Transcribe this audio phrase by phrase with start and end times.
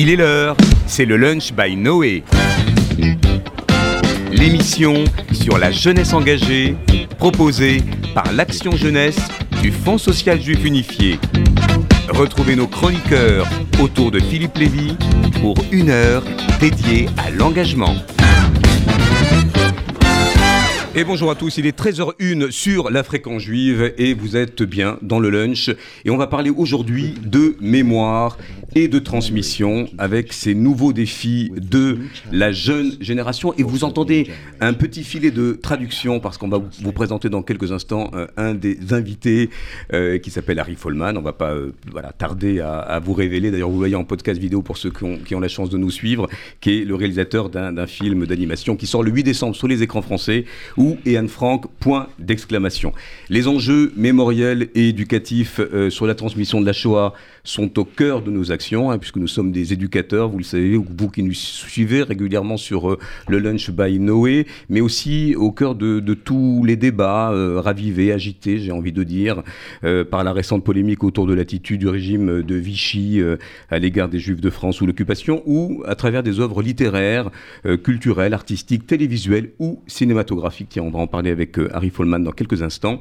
[0.00, 2.22] Il est l'heure, c'est le lunch by Noé.
[4.30, 6.76] L'émission sur la jeunesse engagée,
[7.18, 7.82] proposée
[8.14, 9.18] par l'Action Jeunesse
[9.60, 11.18] du Fonds social juif unifié.
[12.10, 13.48] Retrouvez nos chroniqueurs
[13.82, 14.96] autour de Philippe Lévy
[15.40, 16.22] pour une heure
[16.60, 17.96] dédiée à l'engagement.
[20.94, 24.98] Et bonjour à tous, il est 13h01 sur la fréquence juive et vous êtes bien
[25.00, 25.70] dans le lunch.
[26.04, 28.36] Et on va parler aujourd'hui de mémoire
[28.74, 31.98] et de transmission avec ces nouveaux défis de
[32.32, 33.54] la jeune génération.
[33.56, 34.28] Et vous entendez
[34.60, 38.54] un petit filet de traduction parce qu'on va vous présenter dans quelques instants euh, un
[38.54, 39.50] des invités
[39.92, 41.16] euh, qui s'appelle Harry Folman.
[41.16, 43.50] On va pas euh, voilà, tarder à, vous révéler.
[43.50, 46.28] D'ailleurs, vous voyez en podcast vidéo pour ceux qui ont, la chance de nous suivre,
[46.60, 50.02] qui est le réalisateur d'un film d'animation qui sort le 8 décembre sur les écrans
[50.02, 50.44] français
[50.76, 52.92] ou et Anne Frank, point d'exclamation.
[53.28, 55.60] Les enjeux mémoriels et éducatifs
[55.90, 58.57] sur la transmission de la Shoah sont au cœur de nos actions,
[58.90, 62.90] hein, puisque nous sommes des éducateurs, vous le savez, vous qui nous suivez régulièrement sur
[62.90, 68.12] euh, le Lunch by Noé, mais aussi au cœur de, tous les débats euh, ravivés,
[68.12, 69.42] agités, j'ai envie de dire,
[69.84, 73.20] euh, par la récente polémique autour de l'attitude du régime de Vichy
[73.70, 77.30] à l'égard des Juifs de France ou l'occupation, ou à travers des œuvres littéraires,
[77.84, 80.68] culturelles, artistiques, télévisuelles ou cinématographiques.
[80.70, 83.00] Tiens, on va en parler avec Harry Folman dans quelques instants,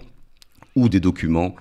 [0.76, 1.56] ou des documents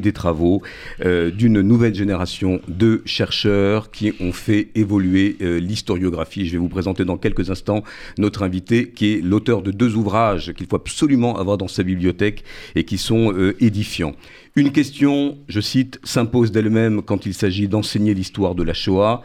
[0.00, 0.62] des travaux
[1.04, 6.46] euh, d'une nouvelle génération de chercheurs qui ont fait évoluer euh, l'historiographie.
[6.46, 7.82] Je vais vous présenter dans quelques instants
[8.18, 12.44] notre invité qui est l'auteur de deux ouvrages qu'il faut absolument avoir dans sa bibliothèque
[12.74, 14.14] et qui sont euh, édifiants.
[14.54, 19.22] Une question, je cite, s'impose d'elle-même quand il s'agit d'enseigner l'histoire de la Shoah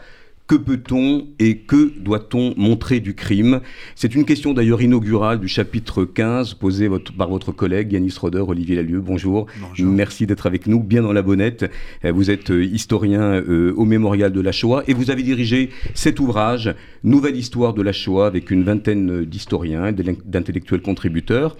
[0.48, 3.60] que peut-on et que doit-on montrer du crime?
[3.94, 8.74] C'est une question d'ailleurs inaugurale du chapitre 15 posée par votre collègue Yanis Roder, Olivier
[8.74, 9.00] Lalieu.
[9.00, 9.46] Bonjour.
[9.78, 11.70] Merci d'être avec nous, bien dans la bonnette.
[12.06, 15.68] Euh, vous êtes euh, historien euh, au Mémorial de la Shoah et vous avez dirigé
[15.92, 21.56] cet ouvrage, Nouvelle histoire de la Shoah, avec une vingtaine d'historiens, d'intellectuels contributeurs.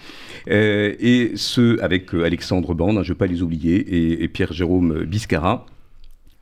[0.48, 5.66] et ce, avec Alexandre Bande, hein, je ne vais pas les oublier, et Pierre-Jérôme Biscara.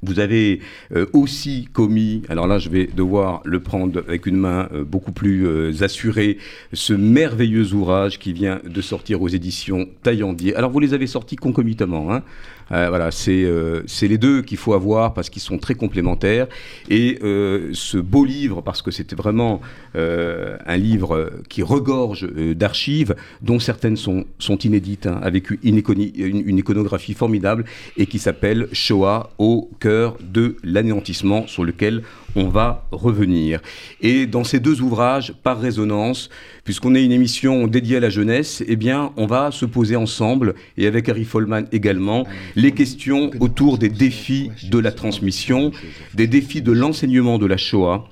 [0.02, 0.60] Vous avez
[0.94, 5.10] euh, aussi commis, alors là je vais devoir le prendre avec une main euh, beaucoup
[5.10, 6.36] plus euh, assurée,
[6.74, 10.54] ce merveilleux ouvrage qui vient de sortir aux éditions Taillandier.
[10.54, 12.22] Alors vous les avez sortis concomitamment, hein
[12.68, 16.46] voilà, euh, c'est les deux qu'il faut avoir parce qu'ils sont très complémentaires.
[16.88, 19.60] Et euh, ce beau livre, parce que c'était vraiment
[19.94, 25.82] un livre qui regorge d'archives, dont certaines sont, sont inédites, hein, avec une,
[26.16, 27.64] une, iconographie formidable,
[27.96, 32.02] et qui s'appelle Shoah au cœur de l'anéantissement, sur lequel
[32.36, 33.60] on va revenir.
[34.00, 36.28] Et dans ces deux ouvrages, par résonance,
[36.64, 40.54] puisqu'on est une émission dédiée à la jeunesse, eh bien, on va se poser ensemble,
[40.76, 45.72] et avec Harry Folman également, les questions autour des défis de la transmission,
[46.14, 48.08] des défis de l'enseignement de la Shoah,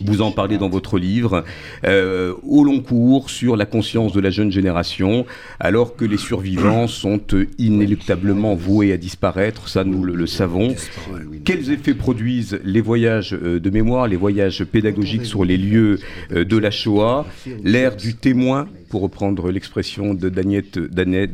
[0.00, 1.44] vous en parlez dans votre livre,
[1.84, 5.26] euh, au long cours sur la conscience de la jeune génération,
[5.60, 7.20] alors que les survivants sont
[7.58, 10.74] inéluctablement voués à disparaître, ça nous le, savons.
[11.44, 15.98] Quels effets produisent les voyages euh, de mémoire, les voyages pédagogiques sur les lieux
[16.32, 17.26] euh, de la Shoah
[17.62, 21.30] L'ère du témoin pour reprendre l'expression de Danette, Danette,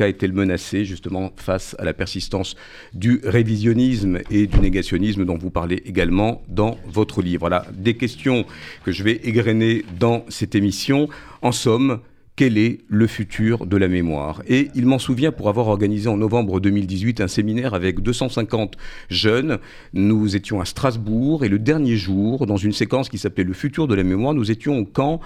[0.00, 2.54] est-elle menacée justement face à la persistance
[2.92, 8.46] du révisionnisme et du négationnisme dont vous parlez également dans votre livre Voilà des questions
[8.84, 11.08] que je vais égrener dans cette émission.
[11.42, 11.98] En somme,
[12.36, 14.44] quel est le futur de la mémoire?
[14.46, 18.76] Et il m'en souvient pour avoir organisé en novembre 2018 un séminaire avec 250
[19.08, 19.58] jeunes.
[19.94, 23.88] Nous étions à Strasbourg et le dernier jour, dans une séquence qui s'appelait Le futur
[23.88, 25.20] de la mémoire, nous étions au camp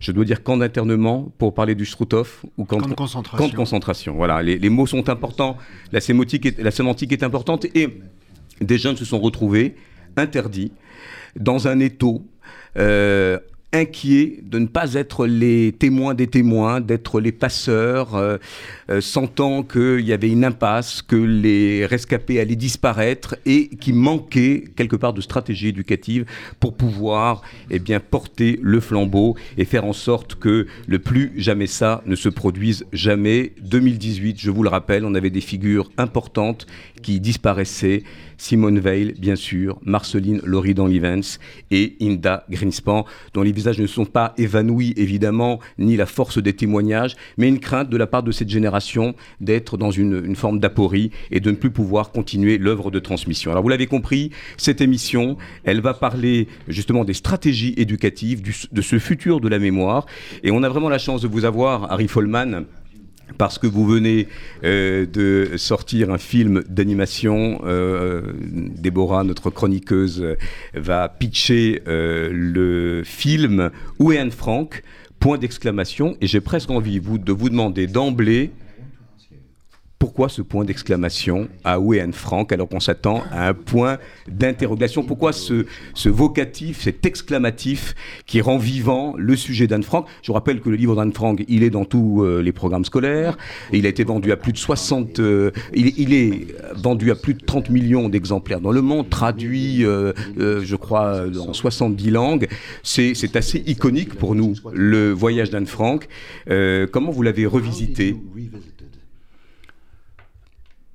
[0.00, 3.46] je dois dire camp d'internement pour parler du Struthof ou camp, de concentration.
[3.46, 4.14] Camp de concentration.
[4.14, 5.58] Voilà, les, mots sont importants,
[5.92, 8.00] la sémantique, est, la sémantique est importante et
[8.60, 9.76] des jeunes se sont retrouvés
[10.16, 10.72] interdits
[11.36, 12.26] dans un étau
[12.78, 13.38] euh,
[13.72, 18.38] inquiets de ne pas être les témoins des témoins, d'être les passeurs, euh,
[18.90, 24.64] euh, sentant qu'il y avait une impasse, que les rescapés allaient disparaître et qui manquait
[24.76, 26.24] quelque part de stratégie éducative
[26.58, 31.66] pour pouvoir eh bien, porter le flambeau et faire en sorte que le plus jamais
[31.66, 33.52] ça ne se produise jamais.
[33.62, 36.66] 2018, je vous le rappelle, on avait des figures importantes
[37.02, 38.02] qui disparaissaient.
[38.40, 41.38] Simone Veil, bien sûr, Marceline Loridan Livens
[41.70, 43.04] et Inda Greenspan,
[43.34, 47.60] dont les visages ne sont pas évanouis, évidemment, ni la force des témoignages, mais une
[47.60, 51.56] crainte de la part de cette génération d'être dans une, forme d'aporie et de ne
[51.56, 53.50] plus pouvoir continuer l'œuvre de transmission.
[53.50, 58.40] Alors vous l'avez compris, cette émission, elle va parler justement des stratégies éducatives,
[58.72, 60.06] de ce futur de la mémoire,
[60.42, 62.64] et on a vraiment la chance de vous avoir, Harry Folman,
[63.38, 64.28] parce que vous venez
[64.64, 67.60] euh, de sortir un film d'animation.
[67.64, 70.36] Euh, Déborah, notre chroniqueuse,
[70.74, 74.82] va pitcher euh, le film Où est Anne Frank?
[75.18, 76.16] Point d'exclamation.
[76.20, 78.50] Et j'ai presque envie de vous demander d'emblée
[80.00, 85.04] pourquoi ce point d'exclamation à Anne Frank alors qu'on s'attend à un point d'interrogation?
[85.04, 87.94] Pourquoi ce, ce, vocatif, cet exclamatif
[88.24, 90.06] qui rend vivant le sujet d'Anne Frank?
[90.22, 93.36] Je rappelle que le livre d'Anne Frank, il est dans tous euh, les programmes scolaires.
[93.74, 95.20] Il a été vendu à plus de 60...
[95.20, 100.14] Euh, il, est vendu à plus de 30 millions d'exemplaires dans le monde, traduit, euh,
[100.38, 102.48] je crois, en 70 langues.
[102.82, 106.08] C'est assez iconique pour nous, le voyage d'Anne Frank.
[106.46, 108.16] Comment vous l'avez revisité?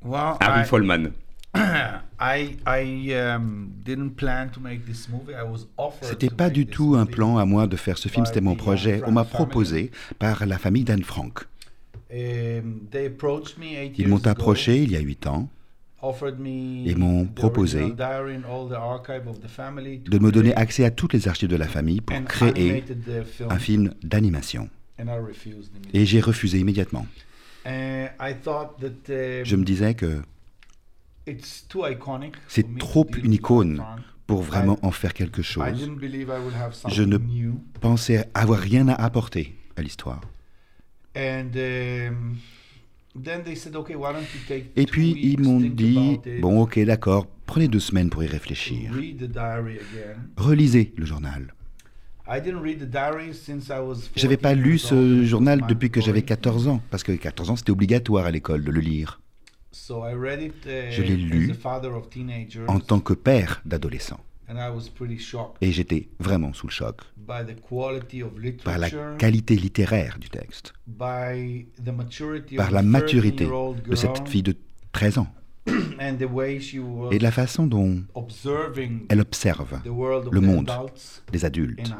[0.05, 1.13] Well, Harry I, Folman.
[1.55, 5.33] I, I, um, didn't plan to make this movie.
[5.33, 7.75] I was offered C'était to pas make du this tout un plan à moi de
[7.75, 9.01] faire ce film, c'était mon projet.
[9.07, 11.45] On m'a proposé par la famille d'Anne Frank.
[12.11, 15.49] Um, they approached me eight Ils years m'ont ago, approché il y a huit ans
[16.01, 20.11] offered me et m'ont proposé original diary and all the archive of the family to
[20.11, 22.83] de me donner create accès à toutes les archives de la famille pour an créer
[22.87, 24.69] uh, un film d'animation.
[24.99, 27.07] and I refused Et j'ai refusé immédiatement.
[27.65, 28.09] Um,
[29.43, 30.21] Je me disais que
[32.47, 33.83] c'est trop une icône
[34.27, 35.89] pour vraiment en faire quelque chose.
[36.87, 37.17] Je ne
[37.81, 40.21] pensais avoir rien à apporter à l'histoire.
[41.15, 42.35] Um,
[44.75, 48.91] Et puis ils m'ont dit, bon ok d'accord, prenez deux semaines pour y réfléchir.
[50.37, 51.54] Relisez le journal.
[54.15, 56.25] J'avais 14 pas lu ce journal depuis que j'avais mandatory.
[56.25, 59.19] 14 ans, parce que 14 ans c'était obligatoire à l'école de le lire,
[59.71, 61.53] uh, Je l'ai lu
[62.67, 64.19] en tant que père d'adolescent.
[65.61, 67.01] Et j'étais vraiment sous le choc
[68.63, 74.55] par la qualité littéraire du texte, par la maturité 13-year-old de cette fille de
[74.91, 75.27] 13 ans,
[77.11, 78.03] et de la façon dont
[79.09, 79.79] elle observe
[80.31, 80.71] le monde
[81.31, 81.93] des adultes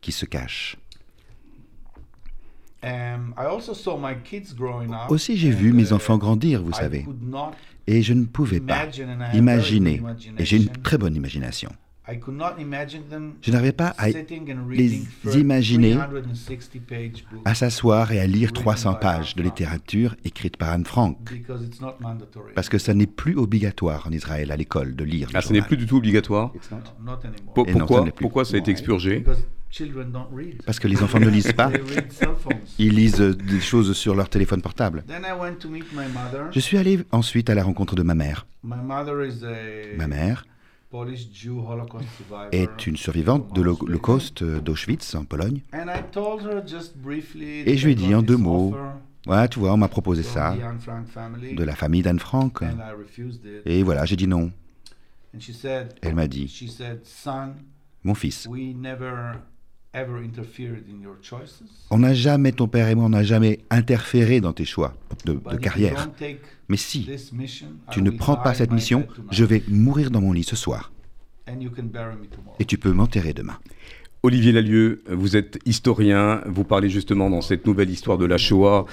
[0.00, 0.76] qui se cachent.
[2.82, 3.32] Um,
[5.08, 7.06] Aussi j'ai vu mes uh, enfants grandir, vous savez,
[7.86, 8.86] et je ne pouvais pas
[9.32, 10.02] imaginer,
[10.36, 11.72] et j'ai une très bonne imagination,
[12.06, 15.02] I could not imagine them je n'arrivais pas à, les
[15.34, 19.46] imaginer 360 page books à s'asseoir et à lire Written 300 by pages de Anne
[19.46, 19.58] Frank.
[19.58, 21.16] littérature écrite par Anne Frank.
[21.30, 22.52] because it's not mandatory.
[22.54, 25.28] Parce que ça n'est plus obligatoire en Israël à l'école de lire.
[25.32, 26.52] le Ah, ce n'est plus du tout obligatoire.
[27.02, 28.04] Non, ça pourquoi.
[28.16, 30.62] Pourquoi ça a été expurgé Because children don't read.
[30.64, 31.68] Parce que les enfants ne lisent pas.
[31.70, 32.60] They read cell phones.
[32.78, 35.04] Ils lisent euh, des choses sur leur téléphone portable.
[35.06, 36.52] Then I went to meet my mother.
[36.52, 38.46] Je suis allé ensuite à la rencontre de ma mère.
[38.62, 40.44] My mother is a Ma mère
[42.52, 45.60] Est une survivante de l'Ho- l'Holocauste d'Auschwitz en Pologne.
[45.72, 48.74] And I told her just briefly Et je lui ai dit en deux mots,
[49.26, 52.62] Ouais, tu vois, on m'a proposé ça, de la famille d'Anne Frank.
[52.62, 53.62] and I refused it.
[53.64, 54.50] Et voilà, j'ai dit non.
[55.34, 56.52] And she said, Elle m'a dit,
[58.04, 58.46] mon fils,
[61.90, 64.94] on n'a jamais, ton père et moi, on n'a jamais interféré dans tes choix
[65.24, 66.10] de, carrière.
[66.68, 67.08] Mais si
[67.90, 70.92] tu ne prends pas cette mission, je vais mourir dans mon lit ce soir.
[72.58, 73.58] Et tu peux m'enterrer demain.
[74.26, 78.86] Olivier Lalieu, vous êtes historien, vous parlez justement dans cette nouvelle histoire de la Shoah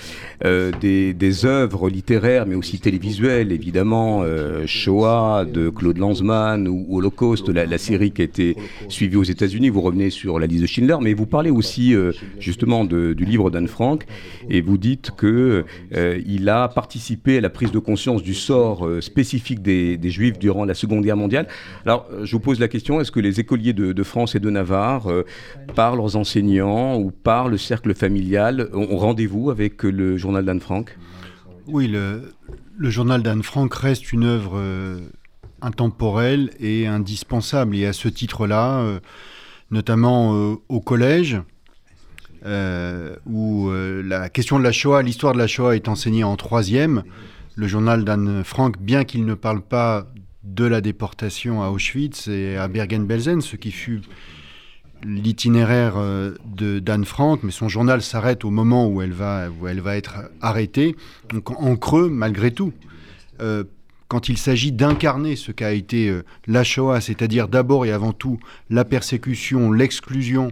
[0.43, 7.47] euh, des, œuvres littéraires, mais aussi télévisuelles, évidemment, euh, Shoah de Claude Lanzmann ou Holocauste,
[7.47, 8.57] la, série qui a été
[8.89, 9.69] suivie aux États-Unis.
[9.69, 13.50] Vous revenez sur la liste de Schindler, mais vous parlez aussi euh, justement du livre
[13.50, 14.03] d'Anne Frank,
[14.50, 15.63] et vous dites que
[15.95, 20.65] euh, il a participé à la prise de conscience du sort spécifique des, Juifs durant
[20.65, 21.47] la Seconde Guerre mondiale.
[21.85, 25.07] Alors, je vous pose la question est-ce que les écoliers de France et de Navarre
[25.25, 30.59] euh, par leurs enseignants ou par le cercle familial, ont rendez-vous avec le journal d'Anne
[30.59, 30.97] Frank?
[31.67, 32.33] Oui, le,
[32.79, 34.99] journal d'Anne Frank reste une œuvre euh,
[35.61, 37.75] intemporelle et indispensable.
[37.75, 38.99] Et à ce titre-là, euh,
[39.69, 41.41] notamment au collège,
[42.43, 47.03] où la question de la Shoah, l'histoire de la Shoah est enseignée en troisième,
[47.55, 50.07] le journal d'Anne Frank, bien qu'il ne parle pas
[50.43, 54.01] de la déportation à Auschwitz et à Bergen-Belsen, ce qui fut
[55.03, 59.50] l'itinéraire euh, de d'Anne Frank, mais son journal s'arrête au moment où elle va,
[59.96, 60.96] être arrêtée.
[61.29, 62.74] Donc en, en creux, malgré tout,
[63.41, 63.63] euh,
[64.08, 68.39] quand il s'agit d'incarner ce qu'a été euh, la Shoah, c'est-à-dire d'abord et avant tout
[68.70, 70.51] la persécution, l'exclusion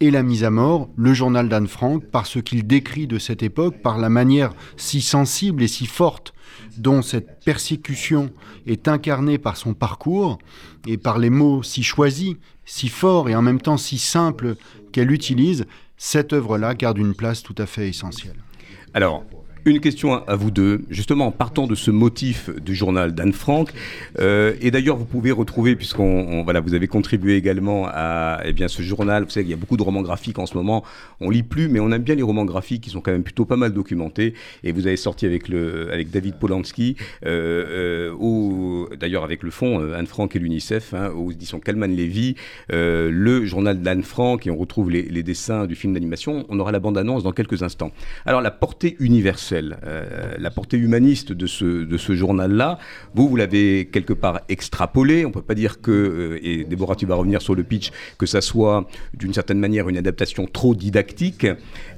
[0.00, 3.42] et la mise à mort, le journal d'Anne Frank, par ce qu'il décrit de cette
[3.42, 6.32] époque, par la manière si sensible et si forte
[6.78, 8.30] dont cette persécution
[8.66, 10.38] est incarnée par son parcours
[10.86, 12.36] et par les mots si choisis,
[12.70, 14.54] si forts et en même temps si simples
[14.92, 18.36] qu'elle utilise, cette œuvre-là garde une place tout à fait essentielle.
[19.66, 23.70] Une question à vous deux, justement en partant de ce motif du journal d'Anne Frank.
[24.18, 28.68] Euh, et d'ailleurs, vous pouvez retrouver, puisqu'on voilà, vous avez contribué également à eh bien,
[28.68, 29.24] ce journal.
[29.24, 30.82] Vous savez qu'il y a beaucoup de romans graphiques en ce moment.
[31.20, 33.44] On lit plus, mais on aime bien les romans graphiques qui sont quand même plutôt
[33.44, 34.32] pas mal documentés.
[34.64, 39.80] Et vous avez sorti avec, le, avec David Polanski, euh, euh d'ailleurs avec le fond
[39.80, 42.34] euh, Anne Frank et l'UNICEF, hein, aux éditions Kalman Levy,
[42.70, 46.46] le journal d'Anne Frank, et on retrouve les, les dessins du film d'animation.
[46.48, 47.92] On aura la bande-annonce dans quelques instants.
[48.24, 52.78] Alors, la portée universelle euh, la portée humaniste de ce, de ce journal-là,
[53.14, 55.24] vous, vous l'avez quelque part extrapolé.
[55.24, 57.90] On ne peut pas dire que, euh, et Déborah, tu vas revenir sur le pitch,
[58.18, 61.46] que ça soit d'une certaine manière une adaptation trop didactique.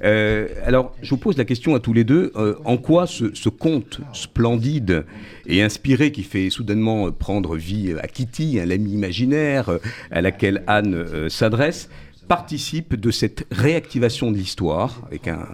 [0.03, 2.31] Euh, alors, je vous pose la question à tous les deux.
[2.65, 5.05] en quoi ce, conte splendide
[5.45, 9.69] et inspiré qui fait soudainement prendre vie à Kitty, un l'ami imaginaire
[10.11, 11.89] à laquelle Anne s'adresse,
[12.27, 15.45] participe de cette réactivation de l'histoire, avec un,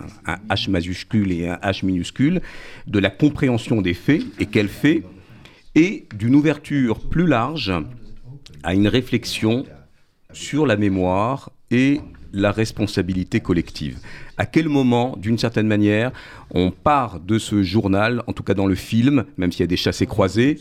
[0.50, 2.42] H majuscule et un H minuscule,
[2.88, 5.04] de la compréhension des faits et quels faits,
[5.76, 7.74] et d'une ouverture plus large
[8.64, 9.66] à une réflexion
[10.34, 12.02] sur la mémoire et
[12.34, 13.98] la responsabilité collective.
[14.38, 16.12] À quel moment, d'une certaine manière,
[16.52, 19.68] on part de ce journal, en tout cas dans le film, même s'il y a
[19.68, 20.60] des chassés croisés,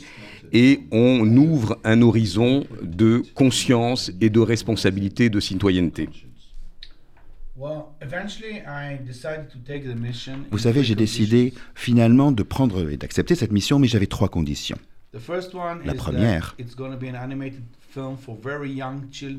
[0.53, 6.09] et on ouvre un horizon de conscience et de responsabilité de citoyenneté.
[10.51, 14.79] Vous savez, j'ai décidé finalement de prendre et d'accepter cette mission, mais j'avais trois conditions.
[15.13, 16.57] La première,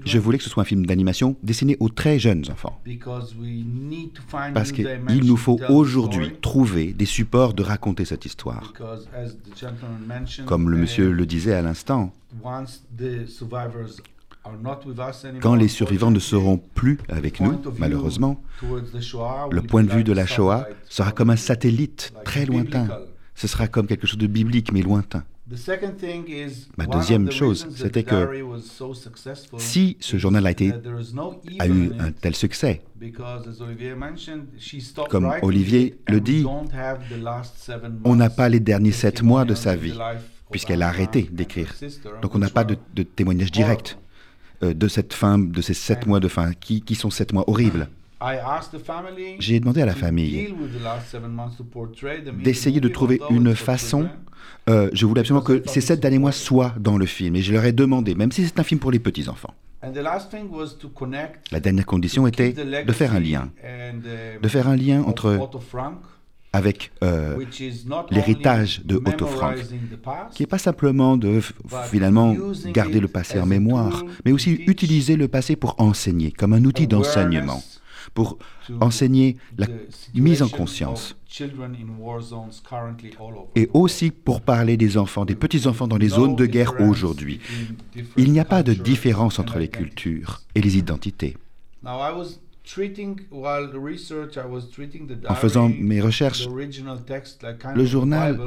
[0.06, 2.82] je voulais que ce soit un film d'animation destiné aux très jeunes enfants.
[4.54, 8.74] Parce qu'il nous faut aujourd'hui trouver des supports de raconter cette histoire.
[10.46, 12.14] Comme le monsieur le disait à l'instant,
[15.42, 18.42] quand les survivants ne seront plus avec nous, malheureusement,
[19.52, 22.88] le point de vue de la Shoah sera comme un satellite très lointain.
[23.36, 25.24] Ce sera comme quelque chose de biblique mais lointain.
[26.78, 28.30] Ma deuxième chose, c'était que
[29.58, 30.74] si ce journal a, été,
[31.60, 32.82] a eu un tel succès,
[35.10, 36.46] comme Olivier le dit,
[38.04, 39.98] on n'a pas les derniers sept mois de sa vie,
[40.52, 41.74] puisqu'elle a arrêté d'écrire.
[42.22, 43.98] Donc on n'a pas de, témoignage direct
[44.62, 47.50] euh, de cette fin, de ces sept mois de fin, qui, qui sont sept mois
[47.50, 47.88] horribles.
[49.40, 50.54] J'ai demandé à la famille
[52.44, 54.10] d'essayer de trouver une façon.
[54.70, 57.36] Euh, je voulais absolument que ces sept derniers mois soient dans le film.
[57.36, 59.54] Et je leur ai demandé, même si c'est un film pour les petits-enfants.
[61.52, 63.50] La dernière condition était de faire un lien.
[64.42, 65.40] De faire un lien entre
[66.52, 67.38] avec euh,
[68.10, 69.56] l'héritage de Otto Frank,
[70.34, 71.42] qui n'est pas simplement de
[71.86, 72.36] finalement
[72.74, 76.88] garder le passé en mémoire, mais aussi utiliser le passé pour enseigner, comme un outil
[76.88, 77.62] d'enseignement
[78.14, 78.38] pour
[78.82, 79.68] enseigner la
[80.14, 81.16] mise en conscience
[83.56, 87.40] et aussi pour parler des enfants, des petits-enfants dans les zones de guerre aujourd'hui.
[88.18, 91.38] Il n'y a pas de différence entre les cultures et les identités.
[95.28, 96.48] En faisant mes recherches,
[97.76, 98.40] le journal,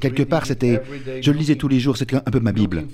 [0.00, 0.82] quelque part, c'était,
[1.22, 2.84] je le lisais tous les jours, c'était un peu ma Bible.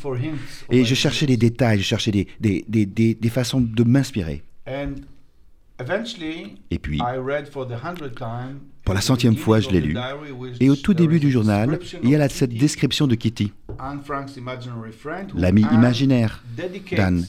[0.71, 4.45] Et je cherchais des détails, je cherchais des, des, des, des façons de m'inspirer.
[6.71, 7.01] Et puis,
[8.85, 9.97] pour la centième fois, je l'ai lu.
[10.61, 13.53] Et au tout début du journal, il y a cette description de Kitty,
[15.37, 16.43] l'ami imaginaire
[16.97, 17.27] d'Anne.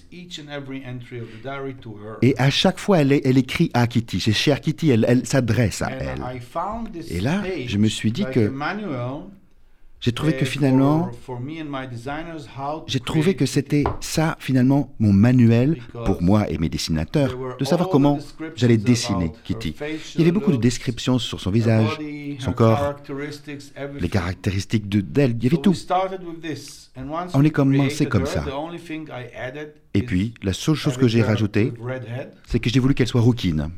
[2.21, 4.19] Et à chaque fois, elle, elle écrit à Kitty.
[4.19, 6.21] C'est cher Kitty, elle, elle s'adresse à elle.
[7.09, 8.51] Et là, je me suis dit que
[10.01, 11.11] j'ai trouvé que finalement,
[12.87, 17.89] j'ai trouvé que c'était ça finalement mon manuel pour moi et mes dessinateurs de savoir
[17.89, 18.19] comment
[18.55, 19.75] j'allais dessiner Kitty.
[20.15, 21.99] Il y avait beaucoup de descriptions sur son visage,
[22.39, 22.95] son corps,
[23.99, 25.75] les caractéristiques d'elle, il y avait tout.
[27.33, 28.45] On est commencé comme ça.
[29.93, 31.73] Et puis, la seule chose que j'ai rajoutée,
[32.45, 33.69] c'est que j'ai voulu qu'elle soit rouquine.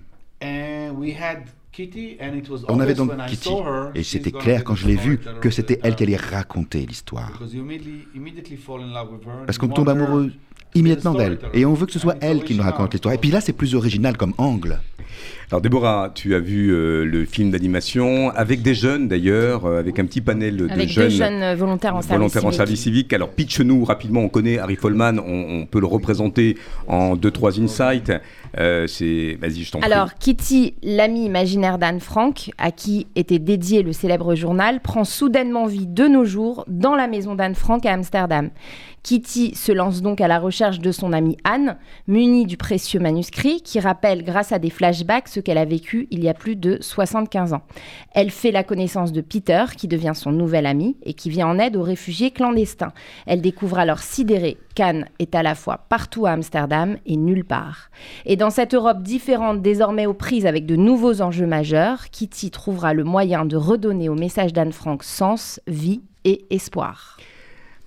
[2.67, 3.49] On avait donc Kitty,
[3.95, 7.39] et c'était clair quand je l'ai vue que c'était elle qui allait raconter l'histoire.
[9.45, 10.31] Parce qu'on tombe amoureux
[10.75, 13.13] immédiatement d'elle, et on veut que ce soit elle qui nous raconte l'histoire.
[13.13, 14.79] Et puis là, c'est plus original comme angle.
[15.51, 19.99] Alors Déborah, tu as vu euh, le film d'animation avec des jeunes d'ailleurs, euh, avec
[19.99, 22.47] un petit panel de avec jeunes, jeunes volontaires en service civique.
[22.47, 23.13] en service civique.
[23.13, 28.13] Alors pitch-nous rapidement, on connaît Harry Folman, on, peut le représenter en deux trois insights.
[28.57, 28.85] Euh,
[29.39, 29.91] vas-y, je t'en prie.
[29.91, 35.65] Alors Kitty, l'ami imaginaire d'Anne Frank, à qui était dédié le célèbre journal, prend soudainement
[35.65, 38.49] vie de nos jours dans la maison d'Anne Frank à Amsterdam.
[39.03, 41.77] Kitty se lance donc à la recherche de son amie Anne,
[42.07, 46.23] munie du précieux manuscrit qui rappelle grâce à des flashbacks ce qu'elle a vécu il
[46.23, 47.63] y a plus de 75 ans.
[48.13, 51.57] Elle fait la connaissance de Peter, qui devient son nouvel ami et qui vient en
[51.57, 52.93] aide aux réfugiés clandestins.
[53.25, 57.89] Elle découvre alors sidérée qu'Anne est à la fois partout à Amsterdam et nulle part.
[58.25, 62.93] Et dans cette Europe différente, désormais aux prises avec de nouveaux enjeux majeurs, Kitty trouvera
[62.93, 67.17] le moyen de redonner au message d'Anne Frank sens, vie et espoir.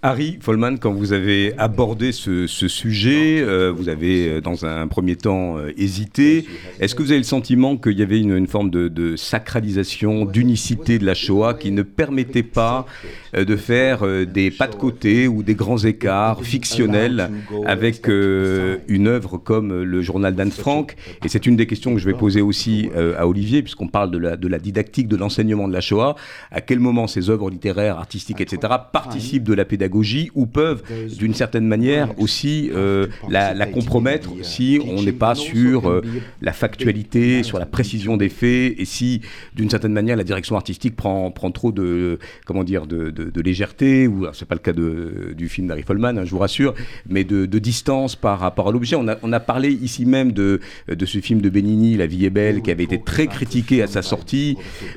[0.06, 5.16] Harry Folman, quand vous avez abordé ce, sujet, euh, vous avez euh, dans un premier
[5.16, 6.44] temps euh, hésité.
[6.78, 11.06] Est-ce que vous avez le sentiment qu'il y avait une, forme de, sacralisation, d'unicité de
[11.06, 12.84] la Shoah qui ne permettait pas
[13.32, 17.30] de faire des pas de côté ou des grands écarts fictionnels
[17.66, 20.94] avec une œuvre comme le journal d'Anne Frank?
[21.24, 24.18] Et c'est une des questions que je vais poser aussi à Olivier, puisqu'on parle de
[24.18, 26.14] la, de la didactique, de l'enseignement de la Shoah.
[26.50, 29.93] À quel moment ces œuvres littéraires, artistiques, etc., participent de la pédagogie
[30.34, 30.82] ou peuvent
[31.18, 36.02] d'une certaine manière aussi euh, la, compromettre si on n'est pas sur euh,
[36.42, 39.20] la factualité, sur la précision des faits et si
[39.54, 44.06] d'une certaine manière la direction artistique prend, prend trop de comment dire de, de, légèreté
[44.06, 46.74] ou c'est pas le cas de, du film d'Harry Folman, hein, je vous rassure,
[47.08, 48.96] mais de, distance par rapport à l'objet.
[48.96, 52.26] On a, on a parlé ici même de, de ce film de Benigni, La vie
[52.26, 54.56] est belle, qui avait été très critiqué à sa sortie,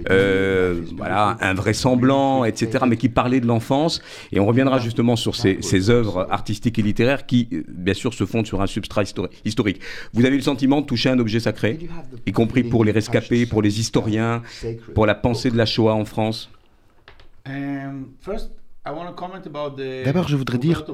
[0.10, 4.02] euh, voilà, invraisemblant, etc., mais qui parlait de l'enfance
[4.32, 8.14] et on reviendra justement sur ces, ces, œuvres artistiques et littéraires qui, euh, bien sûr,
[8.14, 9.04] se fondent sur un substrat
[9.46, 9.82] historique.
[10.14, 11.78] Vous avez le sentiment de toucher un objet sacré,
[12.26, 14.42] y compris pour les rescapés, pour les historiens,
[14.96, 16.50] pour la pensée de la Shoah en France?
[17.46, 18.08] Um,
[20.06, 20.86] D'abord, je voudrais dire,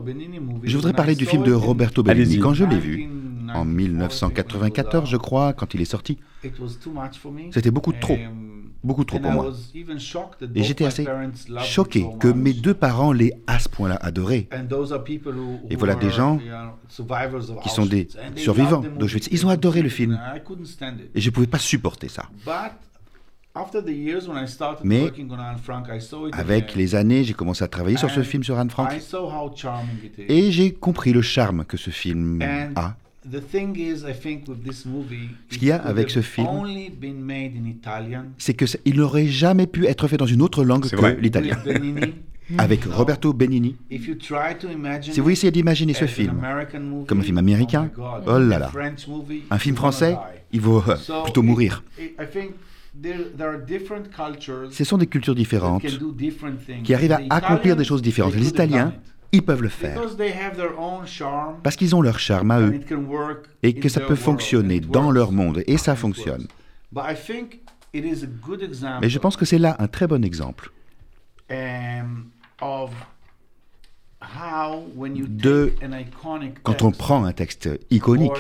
[0.63, 2.39] je voudrais parler du film de Roberto Benigni.
[2.39, 3.09] Quand je l'ai vu,
[3.53, 6.17] en 1994, je crois, quand il est sorti,
[7.51, 8.17] c'était beaucoup trop.
[8.84, 9.52] Beaucoup trop pour moi.
[10.56, 11.08] Et j'étais assez
[11.63, 14.50] choqué que mes deux parents l'aient à ce point-là adoré.
[15.70, 16.40] Et voilà des gens
[17.62, 19.30] qui sont des survivants d'Auschwitz.
[19.32, 20.20] Ils ont adoré le film.
[21.16, 22.30] Et je ne pouvais pas supporter ça.
[24.84, 25.12] Mais
[26.32, 28.90] avec les années, j'ai commencé à travailler sur ce film sur Anne Frank.
[30.18, 32.41] Et j'ai compris le charme que ce film
[32.76, 32.96] a.
[35.49, 36.47] Ce qu'il y a avec ce film,
[38.38, 41.57] c'est qu'il n'aurait jamais pu être fait dans une autre langue que l'italien.
[42.57, 43.75] avec Roberto Benigni.
[45.01, 46.41] Si vous essayez d'imaginer ce film
[47.07, 48.71] comme un film américain, oh, oh là là,
[49.49, 50.17] un film français,
[50.51, 51.83] il vaut euh, plutôt mourir.
[54.69, 55.86] Ce sont des cultures différentes
[56.83, 58.36] qui arrivent à accomplir des choses différentes.
[58.36, 58.93] Les Italiens
[59.34, 60.00] ils peuvent le faire.
[61.63, 62.80] Parce qu'ils ont leur charme à eux
[63.63, 66.48] et que ça peut fonctionner dans leur monde et ça fonctionne.
[69.02, 70.72] Mais je pense que c'est là un très bon exemple
[71.50, 72.30] um,
[75.28, 75.74] de
[76.63, 78.32] quand on prend un texte iconique,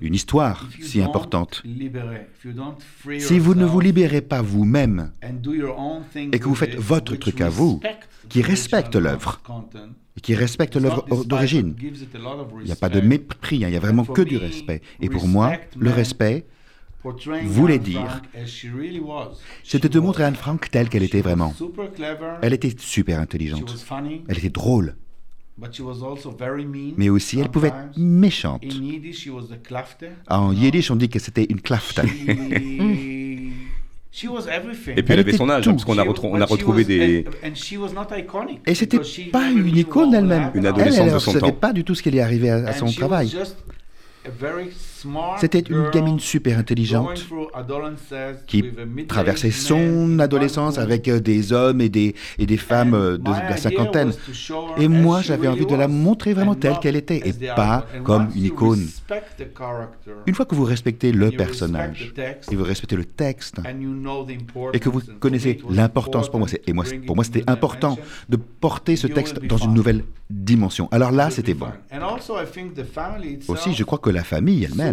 [0.00, 1.62] une histoire si importante,
[3.18, 5.10] si vous ne vous libérez pas vous-même
[6.32, 7.80] et que vous faites votre truc à vous,
[8.30, 9.40] qui respecte l'œuvre,
[10.22, 14.04] qui respecte l'œuvre d'origine, il n'y a pas de mépris, hein, il n'y a vraiment
[14.04, 14.80] que du respect.
[15.00, 16.46] Et pour moi, le respect,
[17.44, 18.22] voulait dire,
[19.64, 21.54] c'était de montrer Anne Frank telle qu'elle était vraiment.
[22.42, 23.86] Elle était super intelligente,
[24.28, 24.96] elle était drôle,
[26.96, 28.64] mais aussi elle pouvait être méchante.
[30.28, 32.00] En yiddish, on dit que c'était une klafte.
[34.12, 37.24] Et puis elle, avait son âge, hein, parce qu'on a, on a retrouvé des.
[38.66, 38.98] Et c'était
[39.30, 40.50] pas une icône elle-même.
[40.54, 41.52] Une adolescente elle, de son temps.
[41.52, 43.32] pas du tout ce qui allait arriver à, à son travail.
[45.38, 47.26] C'était une gamine super intelligente
[48.46, 48.64] qui
[49.08, 53.56] traversait son adolescence avec euh, des hommes et des, et des femmes euh, de, la
[53.56, 54.12] cinquantaine.
[54.78, 58.44] Et moi, j'avais envie de la montrer vraiment telle qu'elle était et pas comme une
[58.44, 58.86] icône.
[60.26, 62.12] Une fois que vous respectez le personnage
[62.50, 63.56] et vous respectez le texte
[64.72, 68.96] et que vous connaissez l'importance pour moi, et moi, pour moi c'était important de porter
[68.96, 70.88] ce texte dans une nouvelle dimension.
[70.92, 71.68] Alors là, c'était bon.
[73.48, 74.89] Aussi, je crois que la famille elle-même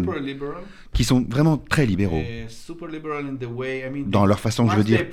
[0.93, 2.21] qui sont vraiment très libéraux
[4.07, 5.05] dans leur façon, je veux dire.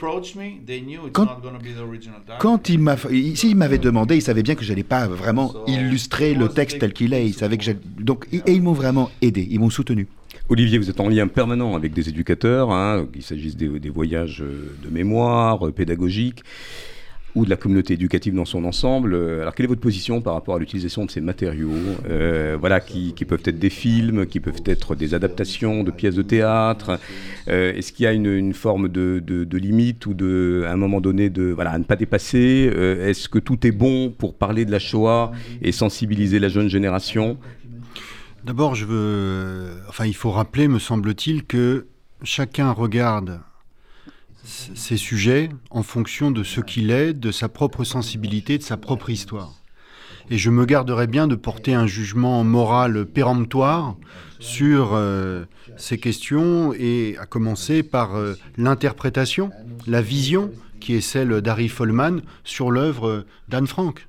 [2.39, 2.97] Quand, il m'a,
[3.35, 6.93] s'il m'avait demandé, ils savaient bien que je n'allais pas vraiment illustrer le texte tel
[6.93, 7.27] qu'il est.
[7.27, 10.07] Ils savaient que donc et ils m'ont vraiment aidé, ils m'ont soutenu.
[10.49, 14.41] Olivier, vous êtes en lien permanent avec des éducateurs, hein, qu'il s'agisse des, des, voyages
[14.41, 16.43] de mémoire, pédagogiques
[17.35, 19.15] ou de la communauté éducative dans son ensemble.
[19.15, 21.71] Euh, alors, quelle est votre position par rapport à l'utilisation de ces matériaux,
[22.09, 26.23] euh, voilà, qui, peuvent être des films, qui peuvent être des adaptations de pièces de
[26.23, 26.99] théâtre.
[27.49, 31.31] Euh, Est-ce qu'il y a une, forme de, limite ou de, à un moment donné,
[31.31, 32.71] de voilà, à ne pas dépasser?
[33.03, 37.39] Est-ce que tout est bon pour parler de la Shoah et sensibiliser la jeune génération?
[38.45, 41.87] D'abord, je veux, enfin, il faut rappeler, me semble-t-il, que
[42.23, 43.41] chacun regarde
[44.45, 49.11] ces sujets en fonction de ce qu'il est, de sa propre sensibilité, de sa propre
[49.11, 49.55] histoire.
[50.31, 53.97] Et je me garderai bien de porter un jugement moral péremptoire
[54.39, 55.45] sur euh,
[55.77, 59.51] ces questions, et à commencer par euh, l'interprétation,
[59.87, 64.07] la vision qui est celle d'Harry Folman sur l'œuvre d'Anne Frank.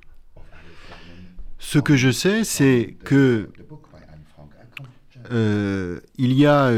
[1.58, 3.48] Ce que je sais, c'est que
[5.32, 6.70] euh, il y a,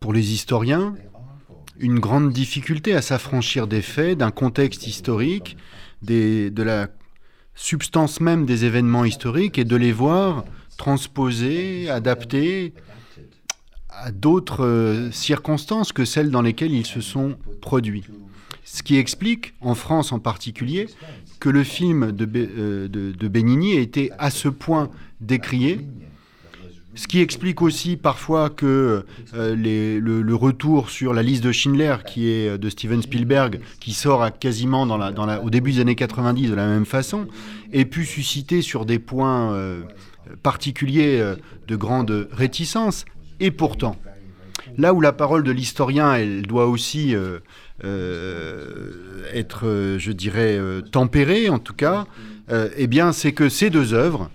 [0.00, 0.94] pour les historiens,
[1.84, 5.58] une grande difficulté à s'affranchir des faits, d'un contexte historique,
[6.00, 6.88] de la
[7.54, 10.44] substance même des événements historiques et de les voir
[10.78, 12.72] transposés, adaptés
[13.90, 18.02] à d'autres euh, circonstances que celles dans lesquelles ils se sont produits.
[18.64, 20.88] Ce qui explique, en France en particulier,
[21.38, 25.80] que le film de, euh, de Benigni a été à ce point décrié
[26.94, 29.04] ce qui explique aussi parfois que
[29.34, 33.92] euh, le, retour sur la liste de Schindler, qui est euh, de Steven Spielberg, qui
[33.92, 34.82] sort quasiment
[35.42, 37.26] au début des années 90 de la même façon,
[37.72, 39.82] ait pu susciter sur des points euh,
[40.42, 41.34] particuliers
[41.66, 43.04] de grande réticence.
[43.40, 43.96] Et pourtant,
[44.78, 47.14] là où la parole de l'historien, doit aussi
[47.82, 50.58] être, je dirais,
[50.90, 52.06] tempérée, en tout cas,
[52.50, 54.30] eh bien, c'est que ces deux œuvres,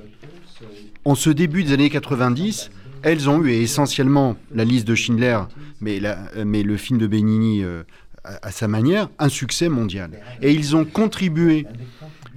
[1.09, 2.69] en ce début des années 90,
[3.01, 5.39] elles ont eu, et essentiellement la liste de Schindler,
[5.81, 7.81] mais, le film de Benigni euh,
[8.23, 10.11] à, sa manière, un succès mondial.
[10.43, 11.65] Et ils ont contribué,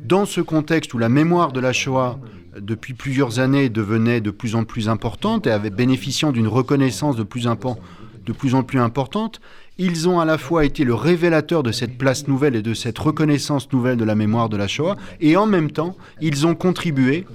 [0.03, 2.19] dans ce contexte où la mémoire de la Shoah,
[2.59, 7.25] depuis plusieurs années, devenait de plus en plus importante et avait bénéficiant d'une reconnaissance de
[7.25, 9.43] plus, de plus en plus importante,
[9.77, 12.99] ils ont à la fois été le révélateur de cette place nouvelle et de cette
[12.99, 17.27] reconnaissance nouvelle de la mémoire de la Shoah, et en même temps, ils ont contribué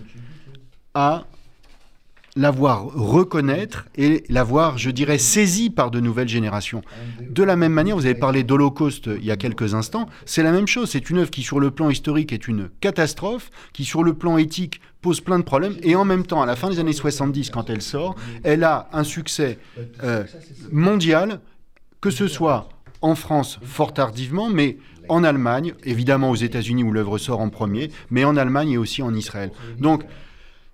[0.97, 1.25] à
[2.35, 6.81] l'avoir reconnaître et l'avoir, je dirais, saisi par de nouvelles générations.
[7.21, 10.51] De la même manière, vous avez parlé d'Holocauste il y a quelques instants, c'est la
[10.51, 10.89] même chose.
[10.89, 14.37] C'est une œuvre qui, sur le plan historique, est une catastrophe, qui, sur le plan
[14.39, 17.51] éthique, pose plein de problèmes, et en même temps, à la fin des années 70,
[17.51, 19.59] quand elle sort, elle a un succès
[20.03, 20.23] euh,
[20.71, 21.41] mondial,
[22.01, 22.69] que ce soit
[23.01, 24.77] en France fort tardivement, mais
[25.09, 29.03] en Allemagne, évidemment aux États-Unis où l'œuvre sort en premier, mais en Allemagne et aussi
[29.03, 29.51] en Israël.
[29.79, 30.03] Donc,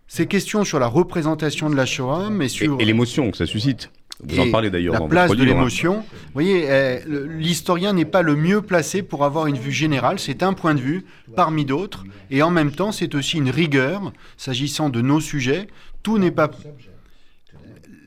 [0.07, 2.79] ces questions sur la représentation de la Shoah, mais sur...
[2.79, 3.89] Et, l'émotion que ça suscite.
[4.25, 4.93] Vous en parlez d'ailleurs.
[4.93, 5.45] La place de hein.
[5.45, 5.95] l'émotion.
[5.95, 10.19] Vous voyez, eh, l'historien n'est pas le mieux placé pour avoir une vue générale.
[10.19, 12.05] C'est un point de vue parmi d'autres.
[12.29, 15.67] Et en même temps, c'est aussi une rigueur s'agissant de nos sujets.
[16.03, 16.51] Tout n'est pas.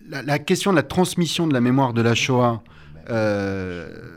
[0.09, 2.63] La, question de la transmission de la mémoire de la Shoah.
[3.11, 4.16] Euh,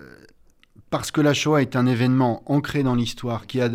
[0.90, 3.70] parce que la Shoah est un événement ancré dans l'histoire qui a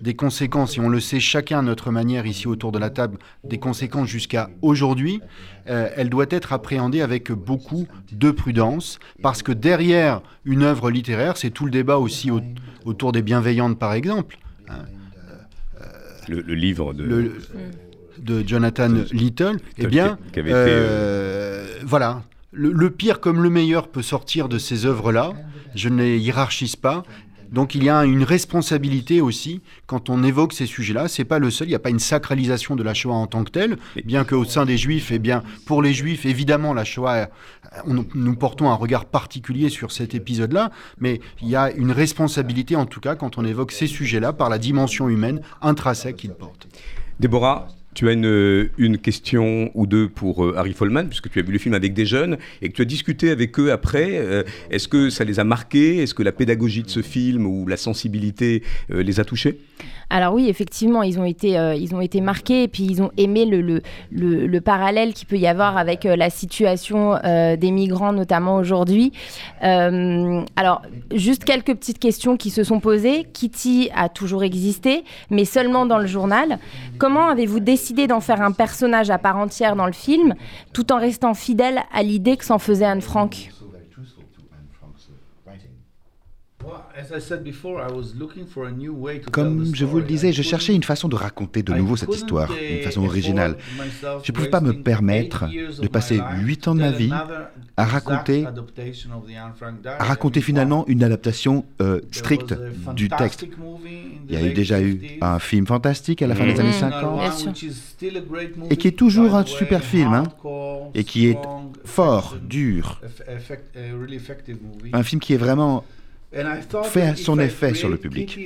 [0.00, 3.18] des conséquences, et on le sait chacun à notre manière ici autour de la table,
[3.44, 5.20] des conséquences jusqu'à aujourd'hui,
[5.68, 11.36] euh, elle doit être appréhendée avec beaucoup de prudence, parce que derrière une œuvre littéraire,
[11.36, 12.30] c'est tout le débat aussi
[12.84, 14.38] autour des bienveillantes par exemple.
[16.28, 17.32] Le, livre de...
[18.18, 24.48] de Jonathan Little, eh bien, euh, euh, voilà, le, pire comme le meilleur peut sortir
[24.48, 25.32] de ces œuvres-là.
[25.74, 27.02] Je ne les hiérarchise pas.
[27.50, 31.08] Donc il y a une responsabilité aussi quand on évoque ces sujets-là.
[31.08, 31.68] C'est pas le seul.
[31.68, 34.44] Il n'y a pas une sacralisation de la Shoah en tant que telle, bien qu'au
[34.44, 37.30] sein des Juifs, eh bien pour les Juifs, évidemment, la Shoah,
[37.86, 42.86] nous portons un regard particulier sur cet épisode-là, mais il y a une responsabilité en
[42.86, 46.68] tout cas quand on évoque ces sujets-là par la dimension humaine intrinsèque qu'ils portent.
[47.18, 51.42] Déborah, tu as une, une, question ou deux pour euh, Harry Folman, puisque tu as
[51.42, 54.18] vu le film avec des jeunes et que tu as discuté avec eux après.
[54.18, 55.98] Euh, est-ce que ça les a marqués?
[55.98, 59.58] Est-ce que la pédagogie de ce film ou la sensibilité euh, les a touchés?
[60.10, 63.10] Alors oui, effectivement, ils ont été, euh, ils ont été marqués et puis ils ont
[63.18, 68.56] aimé le, parallèle qu'il peut y avoir avec euh, la situation euh, des migrants, notamment
[68.56, 69.12] aujourd'hui.
[69.60, 70.82] alors,
[71.14, 73.26] juste quelques petites questions qui se sont posées.
[73.32, 76.58] Kitty a toujours existé, mais seulement dans le journal.
[76.98, 80.34] Comment avez-vous décidé d'en faire un personnage à part entière dans le film,
[80.72, 83.50] tout en restant fidèle à l'idée que s'en faisait Anne Frank?
[89.30, 92.52] Comme je vous le disais, je cherchais une façon de raconter de nouveau cette histoire,
[92.52, 93.56] une façon originale.
[94.22, 95.46] Je ne pouvais pas me permettre
[95.80, 97.12] de passer huit ans de ma vie
[97.76, 98.46] à raconter,
[99.84, 102.54] à raconter finalement une adaptation euh, stricte
[102.94, 103.46] du texte.
[104.28, 107.48] Il y a eu déjà eu un film fantastique à la fin des années 50,
[108.70, 110.24] et qui est toujours un super film, hein,
[110.94, 111.38] et qui est
[111.84, 113.00] fort, dur.
[114.92, 115.84] Un film qui est vraiment
[116.84, 118.38] fait son effet sur le public.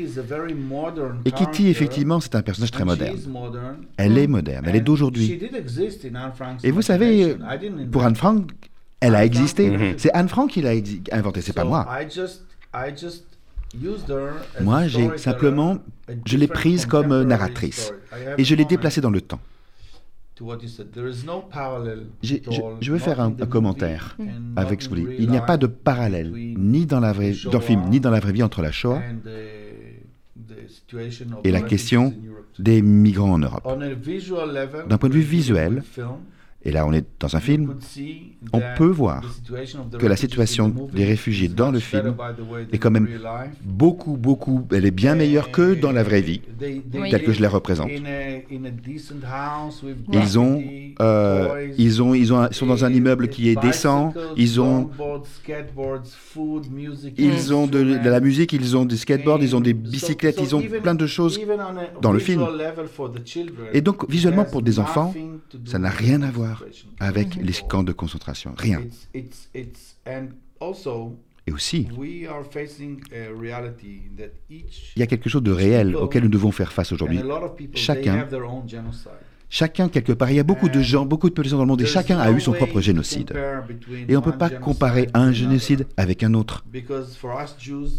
[1.24, 3.18] Et Kitty, effectivement, c'est un personnage très moderne.
[3.96, 5.40] Elle est moderne, elle est d'aujourd'hui.
[6.62, 7.36] Et vous savez,
[7.90, 8.50] pour Anne Frank,
[9.02, 9.68] Elle a existé.
[9.68, 9.94] Mm-hmm.
[9.98, 10.74] C'est Anne Frank qui l'a
[11.10, 11.88] inventé, c'est pas moi.
[14.60, 15.78] Moi, j'ai simplement,
[16.24, 17.92] je l'ai prise comme narratrice
[18.38, 19.40] et je l'ai déplacée dans le temps.
[22.22, 24.16] Je, veux faire un, commentaire
[24.56, 25.16] avec ce que vous dites.
[25.18, 28.10] Il n'y a pas de parallèle, ni dans, la vraie, dans le film, ni dans
[28.10, 29.00] la vraie vie entre la Shoah
[31.44, 32.14] et la question
[32.58, 33.66] des migrants en Europe.
[34.88, 35.82] D'un point de vue visuel,
[36.64, 37.74] et là, on est dans un film.
[38.52, 39.22] On peut voir
[39.98, 42.14] que la situation des réfugiés dans le film
[42.72, 43.08] est quand même
[43.64, 47.48] beaucoup, beaucoup, elle est bien meilleure que dans la vraie vie, telle que je la
[47.48, 47.90] représente.
[50.12, 50.62] Ils ont,
[51.00, 54.12] euh, ils ont, ils ont, sont dans un immeuble qui est décent.
[54.36, 54.90] Ils ont,
[57.16, 60.54] ils ont de, de la musique, ils ont des skateboards, ils ont des bicyclettes, ils
[60.54, 61.40] ont plein de choses
[62.00, 62.46] dans le film.
[63.72, 65.12] Et donc, visuellement, pour des enfants,
[65.64, 66.51] ça n'a rien à voir
[67.00, 68.54] avec les camps de concentration.
[68.56, 68.82] Rien.
[71.46, 72.28] Et aussi, il
[74.96, 77.20] y a quelque chose de réel auquel nous devons faire face aujourd'hui.
[77.74, 78.28] Chacun,
[79.48, 81.82] chacun quelque part, il y a beaucoup de gens, beaucoup de populations dans le monde,
[81.82, 83.36] et chacun a eu son propre génocide.
[84.08, 86.64] Et on ne peut pas comparer un génocide avec un autre.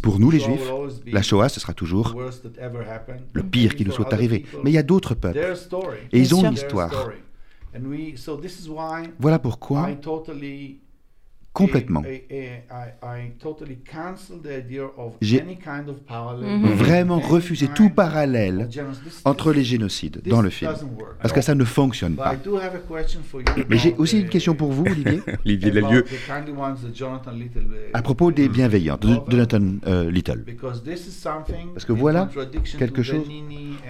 [0.01, 0.71] Pour nous, les Juifs,
[1.07, 2.15] la Shoah, ce sera toujours
[3.33, 4.45] le pire qui nous soit arrivé.
[4.63, 5.53] Mais il y a d'autres peuples,
[6.13, 7.09] et ils ont une histoire.
[9.19, 9.89] Voilà pourquoi
[11.53, 12.03] complètement.
[15.21, 16.65] J'ai mhm.
[16.73, 18.69] vraiment refusé tout parallèle
[19.23, 20.73] entre les génocides dans le film,
[21.21, 22.35] parce que ça ne fonctionne pas.
[23.69, 25.21] Mais j'ai aussi une question pour vous, Olivier.
[25.45, 26.05] Olivier Lalieu.
[27.93, 30.43] À propos des bienveillants de Jonathan euh, Little.
[31.73, 32.29] Parce que voilà
[32.79, 33.27] quelque chose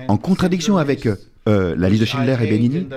[0.08, 1.08] en contradiction avec
[1.48, 2.88] euh, la liste de Schindler et Benigni.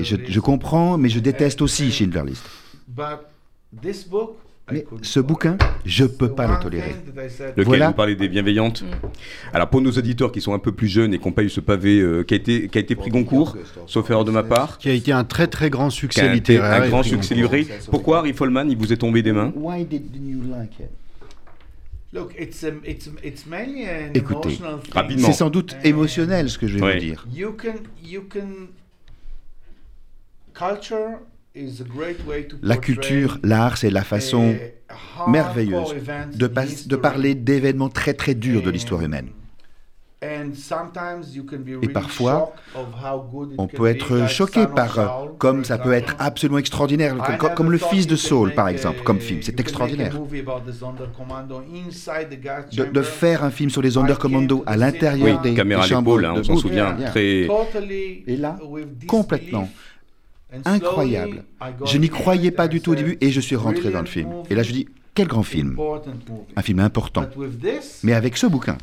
[0.00, 2.44] je, je, comprends, mais je déteste aussi Schindler List.
[4.70, 6.94] Mais ce bouquin, je ne peux pas le tolérer.
[7.56, 9.54] Lequel vous parlez des bienveillantes mm.
[9.54, 11.48] Alors pour nos auditeurs qui sont un peu plus jeunes et qui n'ont pas eu
[11.48, 14.42] ce pavé euh, qui, a été, qui a été pris Goncourt, sauf erreur de ma
[14.42, 14.76] part.
[14.78, 16.82] Qui a été un très très grand succès littéraire.
[16.82, 17.66] Un grand succès livré.
[17.90, 18.34] Pourquoi Harry
[18.68, 19.52] il vous est tombé des mains
[24.14, 24.58] Écoutez,
[25.18, 27.26] c'est sans doute émotionnel ce que je vais vous dire.
[32.62, 34.56] La culture, l'art, c'est la façon
[35.28, 35.94] merveilleuse
[36.34, 36.46] de,
[36.88, 39.28] de parler d'événements très très durs de l'histoire humaine.
[40.20, 42.52] Et parfois,
[43.56, 47.16] on peut être choqué par, comme ça peut être absolument extraordinaire,
[47.54, 49.40] comme, le fils de Saul, par exemple, comme film.
[49.42, 50.14] C'est extraordinaire.
[52.92, 56.42] De, faire un film sur les Sonderkommando à l'intérieur des, caméras des chambres hein, on
[56.42, 57.48] s'en souvient, très...
[58.26, 58.58] Et là,
[59.06, 59.68] complètement
[60.64, 61.44] incroyable.
[61.84, 64.30] Je n'y croyais pas du tout au début et je suis rentré dans le film.
[64.50, 65.78] Et là, je dis, quel grand film.
[66.56, 67.26] Un film important.
[68.02, 68.78] Mais avec ce bouquin,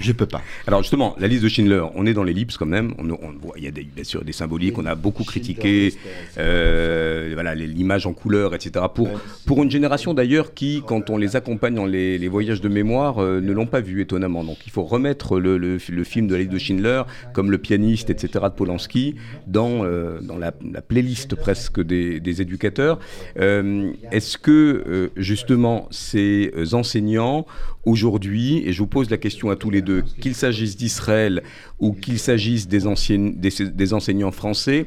[0.00, 0.42] je peux pas.
[0.66, 2.94] Alors justement, la liste de Schindler, on est dans l'ellipse quand même.
[2.98, 3.04] On,
[3.40, 5.94] voit, il y a des, bien sûr des symboliques, on a beaucoup critiqué,
[6.36, 8.84] euh, voilà, l'image en couleur, etc.
[8.94, 9.08] Pour,
[9.46, 13.40] pour une génération d'ailleurs qui, quand on les accompagne dans les, voyages de mémoire, euh,
[13.40, 14.44] ne l'ont pas vu étonnamment.
[14.44, 18.10] Donc il faut remettre le, le, film de la liste de Schindler, comme le pianiste,
[18.10, 18.44] etc.
[18.44, 19.14] de Polanski,
[19.46, 20.52] dans, euh, dans la,
[20.86, 22.98] playlist presque des, des éducateurs.
[23.36, 27.46] Est-ce que justement ces enseignants
[27.86, 31.42] aujourd'hui, et je vous pose la question à tous les deux, qu'il s'agisse d'Israël
[31.78, 34.86] ou qu'il s'agisse des, des, enseignants français,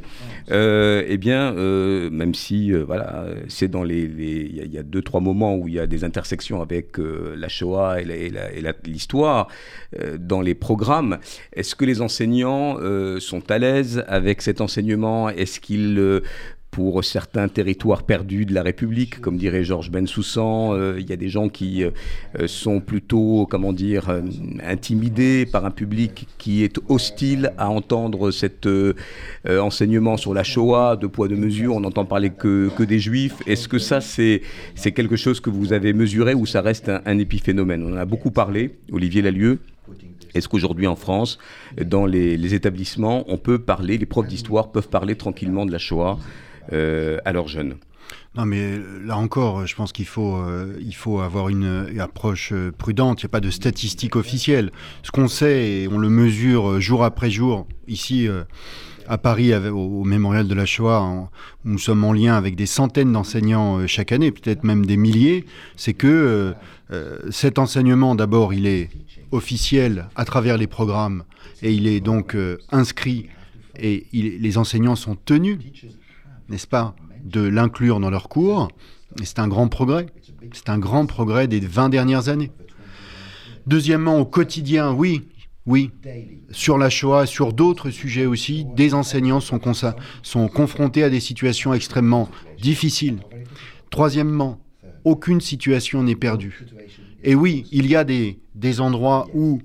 [0.52, 5.02] euh, eh bien, euh, même si euh, voilà, c'est dans les, il y, a deux
[5.02, 8.32] trois moments où il y a des intersections avec la Shoah et
[8.86, 9.48] l'histoire
[10.20, 11.20] dans les programmes,
[11.54, 12.78] est-ce que les enseignants
[13.20, 15.30] sont à l'aise avec cet enseignement?
[15.30, 16.22] Est-ce qu'ils
[16.72, 20.74] pour certains territoires perdus de la République, comme dirait Georges Bensoussan.
[20.74, 21.90] Euh, il y a des gens qui euh,
[22.48, 24.22] sont plutôt, comment dire, euh,
[24.64, 28.68] intimidés par un public qui est hostile à entendre cet
[29.48, 31.76] enseignement sur la Shoah, de poids de mesure.
[31.76, 33.36] On n'entend parler que, que des Juifs.
[33.48, 34.42] Est-ce que ça, c'est
[34.94, 37.84] quelque chose que vous avez mesuré ou ça reste un, épiphénomène?
[37.84, 39.60] On en a beaucoup parlé, Olivier Lalieu.
[40.36, 41.40] Est-ce qu'aujourd'hui en France,
[41.84, 45.80] dans les, les, établissements, on peut parler, les profs d'histoire peuvent parler tranquillement de la
[45.80, 46.20] Shoah?
[46.72, 47.76] À leurs jeunes.
[48.38, 53.24] Non, mais là encore, je pense qu'il faut, euh, faut avoir une, approche euh, prudente.
[53.24, 54.72] Il n'y a pas de statistiques officielles.
[55.02, 58.28] Ce qu'on sait, et on le mesure jour après jour, ici
[59.08, 61.30] à Paris, au, mémorial de la Shoah,
[61.66, 65.94] nous sommes en lien avec des centaines d'enseignants chaque année, peut-être même des milliers, c'est
[65.94, 66.54] que
[67.32, 68.90] cet enseignement, d'abord, il est
[69.32, 71.24] officiel à travers les programmes
[71.62, 72.36] et il est donc
[72.72, 73.28] inscrit
[73.80, 75.58] et les enseignants sont tenus
[76.50, 78.70] n'est-ce pas, de l'inclure dans leurs cours.
[79.24, 80.08] C'est un grand progrès.
[80.54, 82.52] C'est un grand progrès des 20 dernières années.
[83.66, 85.24] Deuxièmement, au quotidien, oui,
[85.66, 85.92] oui,
[86.52, 89.60] sur la Shoah, sur d'autres sujets aussi, des enseignants sont,
[90.48, 92.30] confrontés à des situations extrêmement
[92.62, 93.20] difficiles.
[93.90, 94.62] Troisièmement,
[95.04, 96.66] aucune situation n'est perdue.
[97.24, 99.60] Et oui, il y a des endroits où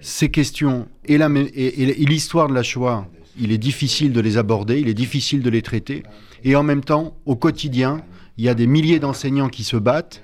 [0.00, 3.06] ces questions et l'histoire de la Shoah,
[3.40, 6.02] il est difficile de les aborder, il est difficile de les traiter.
[6.44, 8.02] Et en même temps, au quotidien,
[8.36, 10.22] il y a des milliers d'enseignants qui se battent,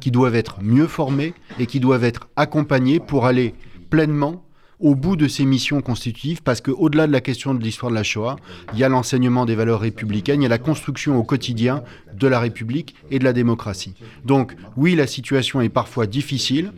[0.00, 3.54] qui doivent être mieux formés et qui doivent être accompagnés pour aller
[3.90, 4.44] pleinement
[4.80, 8.02] au bout de ces missions constitutives, parce qu'au-delà de la question de l'histoire de la
[8.02, 8.36] Shoah,
[8.72, 12.26] il y a l'enseignement des valeurs républicaines, il y a la construction au quotidien de
[12.26, 13.94] la République et de la démocratie.
[14.24, 16.72] Donc oui, la situation est parfois difficile,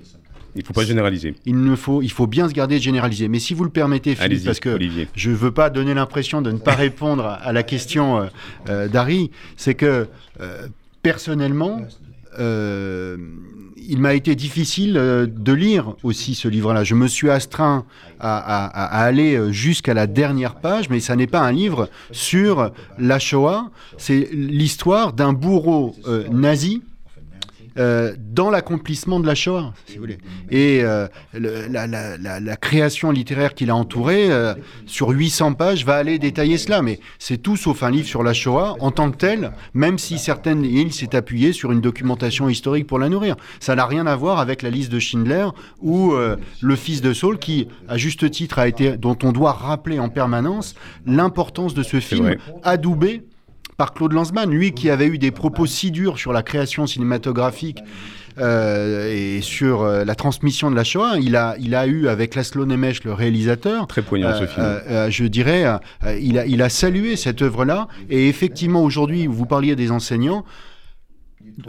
[0.57, 1.35] il ne faut pas généraliser.
[1.45, 3.29] Il, ne faut, il faut bien se garder de généraliser.
[3.29, 4.79] Mais si vous le permettez, Philippe, parce que
[5.15, 8.27] je ne veux pas donner l'impression de ne pas répondre à la question euh,
[8.69, 10.09] euh, d'Harry, c'est que
[10.41, 10.69] euh,
[11.03, 11.87] personnellement,
[12.39, 16.85] il m'a été difficile de lire aussi ce livre-là.
[16.85, 17.85] Je me suis astreint
[18.19, 23.19] à, à aller jusqu'à la dernière page, mais ça n'est pas un livre sur la
[23.19, 25.95] Shoah, c'est l'histoire d'un bourreau
[26.31, 26.83] nazi
[27.79, 30.19] euh, dans l'accomplissement de la Shoah, si vous voulez.
[30.51, 34.55] Et euh, la, création littéraire qui l'a entouré, euh,
[34.87, 36.83] sur 800 pages, va aller détailler cela.
[36.83, 40.19] Mais c'est tout sauf un livre sur la Shoah en tant que tel, même si
[40.19, 43.37] certaines il s'est appuyé sur une documentation historique pour la nourrir.
[43.61, 45.47] Ça n'a rien à voir avec la liste de Schindler
[45.83, 49.99] ou le fils de Saul, qui, à juste titre, a été, dont on doit rappeler
[49.99, 53.23] en permanence l'importance de ce film adoubé
[53.77, 57.81] par Claude Lanzmann, lui qui avait eu des propos si durs sur la création cinématographique
[58.39, 61.19] euh, et sur euh, la transmission de la Shoah.
[61.21, 65.11] Il a, il a eu avec Laszlo Nemes, le réalisateur, très poignant ce film.
[65.11, 65.65] je dirais,
[66.21, 67.89] il, a, il a salué cette œuvre-là.
[68.11, 70.45] Et effectivement, aujourd'hui, vous parliez des enseignants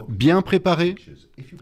[0.08, 0.94] bien préparé,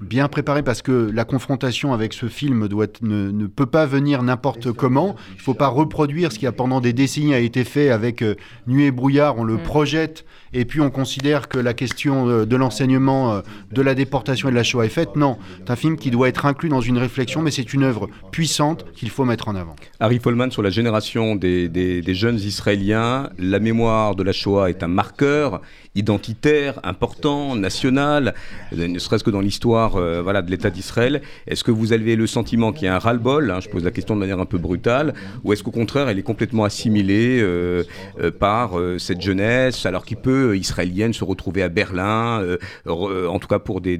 [0.00, 4.72] bien préparé parce que la confrontation avec ce film doit ne, peut pas venir n'importe
[4.72, 5.16] comment.
[5.32, 8.22] Il ne faut pas reproduire ce qui a pendant des décennies a été fait avec
[8.22, 8.34] euh,
[8.66, 9.38] Nuit et brouillard.
[9.38, 9.62] On le mm.
[9.62, 14.48] projette et puis on considère que la question euh, de l'enseignement, euh, de la déportation
[14.48, 15.16] et de la Shoah est faite.
[15.16, 18.08] Non, c'est un film qui doit être inclus dans une réflexion, mais c'est une œuvre
[18.32, 19.76] puissante qu'il faut mettre en avant.
[20.00, 24.82] Harry Folman sur la génération des, des jeunes Israéliens, la mémoire de la Shoah est
[24.82, 25.60] un marqueur
[25.96, 28.34] identitaire, important, national,
[28.72, 31.22] ne serait-ce que dans l'histoire euh, voilà, de l'État d'Israël.
[31.46, 33.90] Est-ce que vous avez le sentiment qu'il y a un ras-le-bol hein, Je pose la
[33.90, 35.14] question de manière un peu brutale.
[35.42, 37.82] Ou est-ce qu'au contraire, elle est complètement assimilée euh,
[38.20, 42.56] euh, par cette jeunesse, alors qu'il peut, israélienne, se retrouver à Berlin,
[42.86, 43.96] en tout cas pour des,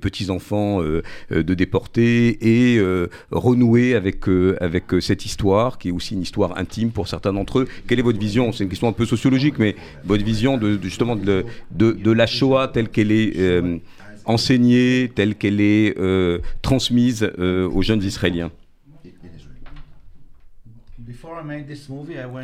[0.00, 2.82] petits-enfants de déportés, et
[3.30, 4.24] renouer avec,
[4.60, 7.68] avec cette histoire, qui est aussi une histoire intime pour certains d'entre eux?
[7.86, 8.52] Quelle est votre vision?
[8.52, 12.68] C'est une question un peu sociologique, mais votre vision de justement de, de, la Shoah
[12.68, 13.78] telle qu'elle est euh,
[14.24, 18.50] enseignée, telle qu'elle est euh, transmise euh, aux jeunes Israéliens.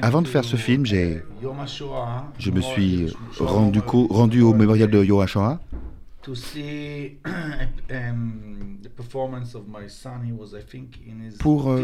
[0.03, 1.23] Avant de faire ce film, j'ai,
[2.39, 3.07] je me suis
[3.39, 4.99] rendu, rendu au mémorial de
[11.39, 11.79] Pour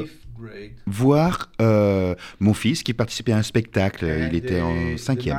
[0.87, 4.05] voir euh, mon fils qui participait à un spectacle.
[4.29, 5.39] Il était en cinquième.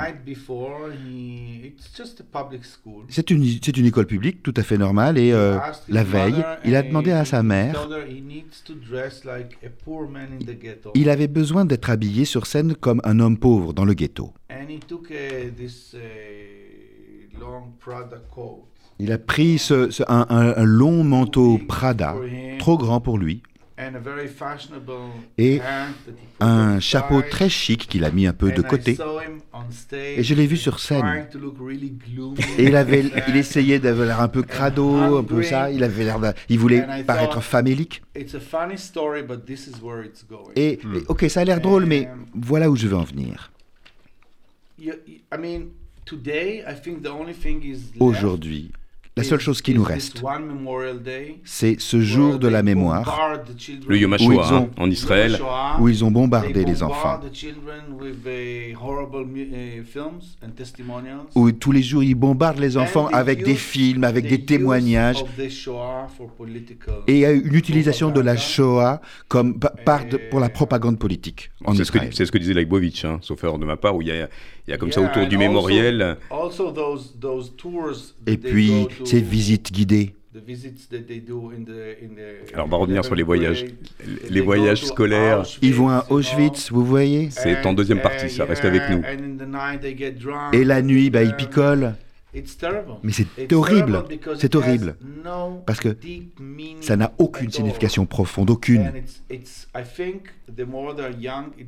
[3.10, 5.58] C'est une, c'est une école publique tout à fait normale et euh,
[5.90, 7.88] la veille, il a demandé à sa mère.
[10.96, 14.34] Il avait besoin d'être habillé sur scène comme un homme pauvre dans le ghetto.
[19.00, 22.16] Il a pris ce, un, long manteau Prada,
[22.60, 23.42] trop grand pour lui,
[25.38, 25.60] et
[26.40, 28.98] un chapeau très chic qu'il a mis un peu de côté.
[29.92, 31.28] Et je l'ai vu sur scène.
[32.58, 35.72] Et il, avait, il essayait d'avoir l'air un peu crado, un peu ça.
[35.72, 38.02] Il avait l'air, il voulait paraître famélique.
[40.56, 43.52] Et ok, ça a l'air drôle, mais voilà où je veux en venir.
[48.00, 48.72] Aujourd'hui,
[49.18, 50.22] la seule chose qui nous reste,
[51.46, 53.40] c'est ce jour de la mémoire,
[53.88, 55.40] le Yom HaShoah en Israël,
[55.80, 57.22] où ils ont bombardé les enfants,
[61.34, 65.24] où tous les jours ils bombardent les enfants avec des films, avec des témoignages,
[67.08, 69.00] et il y a une utilisation de la Shoah
[69.30, 73.60] comme par pour la propagande politique en C'est ce, que disait Leibovitch, hein, sauf erreur
[73.60, 74.30] de ma part, où il y a
[74.68, 76.18] il y a comme ça autour du mémorial.
[78.28, 80.16] Et puis ces visites guidées
[82.54, 83.66] Alors on va revenir sur les voyages,
[84.30, 85.44] les voyages scolaires.
[85.62, 89.02] Ils vont à Auschwitz, vous voyez C'est en deuxième partie, ça reste avec nous.
[90.52, 91.96] Et la nuit, bah, ils picolent.
[93.04, 94.04] Mais c'est horrible,
[94.38, 94.98] c'est horrible,
[95.66, 95.96] parce que
[96.82, 98.92] ça n'a aucune signification profonde, aucune.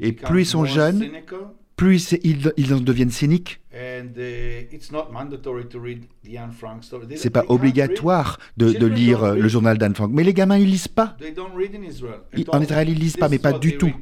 [0.02, 1.10] Et plus ils sont jeunes,
[1.78, 3.62] plus ils, ils en deviennent cyniques.
[3.72, 4.02] Uh,
[7.16, 10.10] c'est pas obligatoire de, de lire euh, le journal d'Anne Frank.
[10.12, 11.16] Mais les gamins, ils lisent pas.
[12.48, 13.94] en Israël, ils lisent pas, mais pas du tout.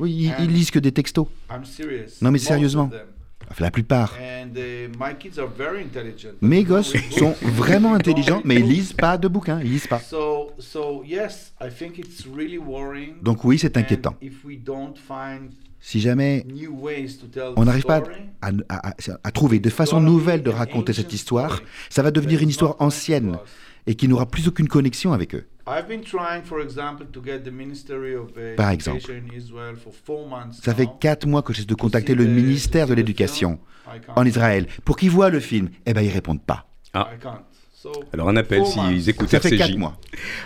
[0.00, 1.28] Oui, ils, lisent que des textos.
[2.20, 2.90] Non, mais sérieusement.
[3.48, 4.16] Enfin, la plupart.
[4.18, 4.88] Uh,
[6.40, 10.02] Mes gosses sont vraiment intelligents, mais ils lisent pas de bouquins, ils lisent pas.
[13.22, 14.16] Donc oui, c'est inquiétant
[15.80, 16.44] si jamais
[17.56, 18.02] on n'arrive pas
[18.42, 23.38] à, trouver de façon nouvelle de raconter cette histoire, ça va devenir une histoire ancienne
[23.86, 25.46] et qui n'aura plus aucune connexion avec eux.
[25.64, 25.78] Par
[28.70, 29.00] exemple,
[30.52, 33.58] ça fait quatre mois que j'essaie de contacter le ministère de l'Éducation
[34.14, 35.70] en Israël pour qu'ils voient le film.
[35.84, 36.66] Eh bien, ils répondent pas.
[36.94, 37.10] Ah.
[38.12, 39.96] Alors un appel s'ils écoutent Ça fait 4 mois.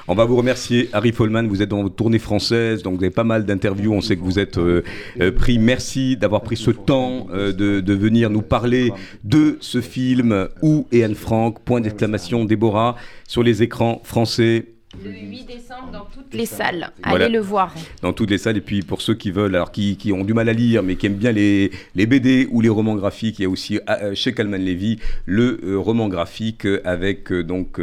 [0.08, 1.46] On va vous remercier, Harry Folman.
[1.48, 3.92] Vous êtes dans votre tournée française, donc vous avez pas mal d'interviews.
[3.92, 4.82] On sait que vous êtes euh,
[5.20, 5.58] euh, pris.
[5.58, 8.92] Merci d'avoir pris ce temps euh, de, de, venir nous parler
[9.24, 11.60] de ce film Où est Anne Frank?
[11.60, 12.96] Point d'exclamation, Déborah,
[13.28, 14.66] sur les écrans français.
[15.02, 16.90] Le 8 décembre dans toutes les salles.
[17.02, 17.74] Allez le voir.
[18.02, 18.58] Dans toutes les salles.
[18.58, 20.96] Et puis pour ceux qui veulent, alors qui, qui ont du mal à lire, mais
[20.96, 24.14] qui aiment bien les, les BD ou les romans graphiques, il y a aussi euh,
[24.14, 27.80] chez Calman Levy le euh, roman graphique avec euh, donc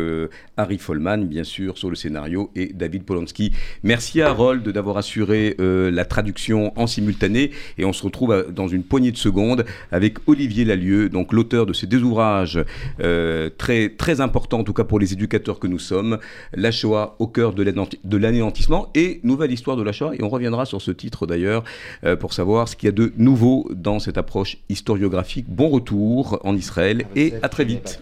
[0.57, 3.51] Harry Folman, bien sûr, sur le scénario et David Polanski.
[3.81, 7.51] Merci à Harold d'avoir assuré la traduction en simultané.
[7.77, 11.73] Et on se retrouve dans une poignée de secondes avec Olivier Lalieu, donc l'auteur de
[11.73, 12.59] ces deux ouvrages
[12.97, 16.17] très, très importants, en tout cas pour les éducateurs que nous sommes.
[16.53, 20.11] La Shoah au cœur de l'anéantissement et nouvelle histoire de l'achat.
[20.13, 21.63] Et on reviendra sur ce titre d'ailleurs
[22.03, 25.45] euh, pour savoir ce qu'il y a de nouveau dans cette approche historiographique.
[25.47, 27.99] Bon retour en Israël et à très vite.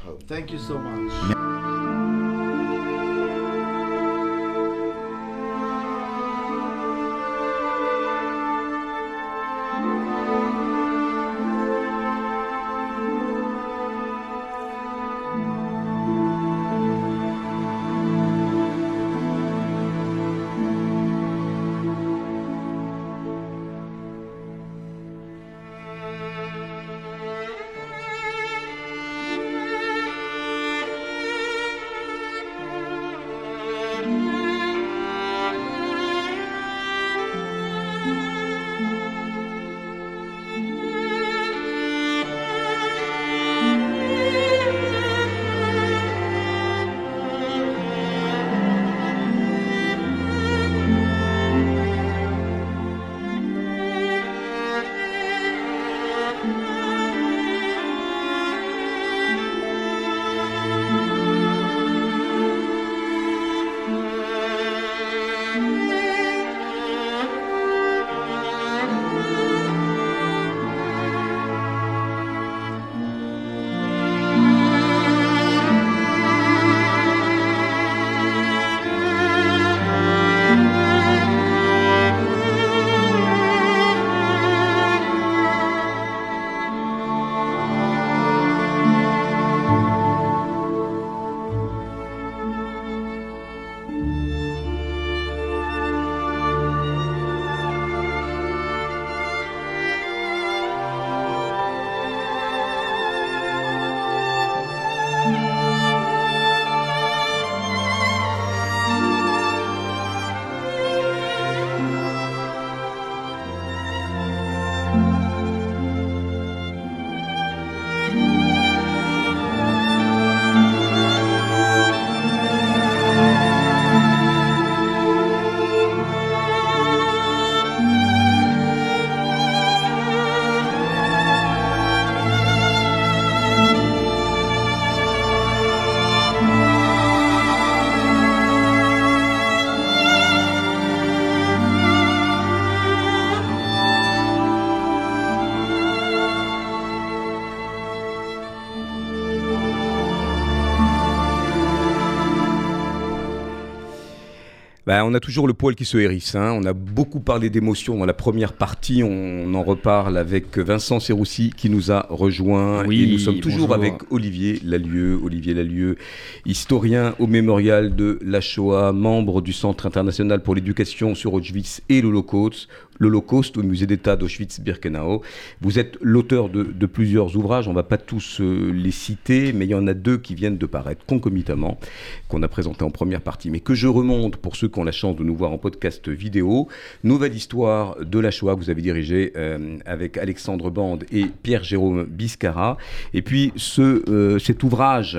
[154.86, 156.36] Bah, on a toujours le poil qui se hérisse.
[156.36, 156.52] Hein.
[156.54, 159.02] On a beaucoup parlé d'émotions dans la première partie.
[159.04, 162.86] On en reparle avec Vincent Serroussi qui nous a rejoint.
[162.86, 165.20] Oui, et nous sommes toujours avec Olivier Lalieu.
[165.24, 165.98] Olivier Lalieu,
[166.46, 172.02] historien au mémorial de la Shoah, membre du Centre international pour l'éducation sur Auschwitz et
[172.02, 172.68] l'Holocauste,
[173.00, 175.22] l'Holocauste au musée d'État d'Auschwitz-Birkenau.
[175.62, 177.68] Vous êtes l'auteur de, plusieurs ouvrages.
[177.68, 180.36] On ne va pas tous euh, les citer, mais il y en a deux qui
[180.36, 181.80] viennent de paraître concomitamment,
[182.28, 185.16] qu'on a présenté en première partie, mais que je remonte pour ceux ont la chance
[185.16, 186.68] de nous voir en podcast vidéo.
[187.04, 192.06] Nouvelle histoire de la Shoah que vous avez dirigée euh, avec Alexandre Bande et Pierre-Jérôme
[192.06, 192.78] Biscara.
[193.14, 195.18] Et puis ce, euh, cet ouvrage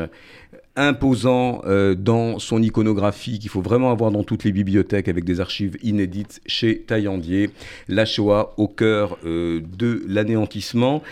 [0.76, 5.40] imposant euh, dans son iconographie qu'il faut vraiment avoir dans toutes les bibliothèques avec des
[5.40, 7.50] archives inédites chez Taillandier,
[7.88, 11.02] la Shoah au cœur de l'anéantissement.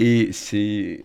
[0.00, 1.04] Et c'est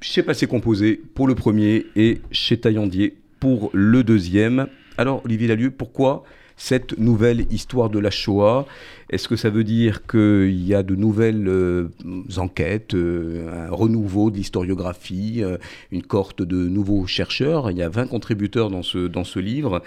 [0.00, 4.66] chez Passé Composé pour le premier et chez Taillandier pour le deuxième.
[4.96, 6.24] Alors, Olivier Lalieu, pourquoi
[6.60, 8.66] cette nouvelle histoire de la Shoah
[9.08, 11.88] Est-ce que ça veut dire qu'il y a de nouvelles euh,
[12.36, 15.56] enquêtes, euh, un renouveau de l'historiographie, euh,
[15.90, 17.70] une cohorte de nouveaux chercheurs?
[17.70, 19.82] Il y a 20 contributeurs dans ce, livre.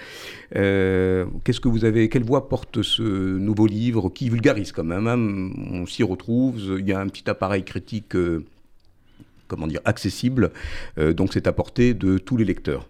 [0.52, 3.04] Qu'est-ce que vous avez Quelle voix porte ce
[3.38, 5.52] nouveau livre qui vulgarise quand même hein?
[5.72, 6.80] On s'y retrouve.
[6.80, 8.18] Il y a un petit appareil critique
[9.48, 10.52] comment dire, accessible.
[10.98, 12.90] donc c'est à portée de tous les lecteurs.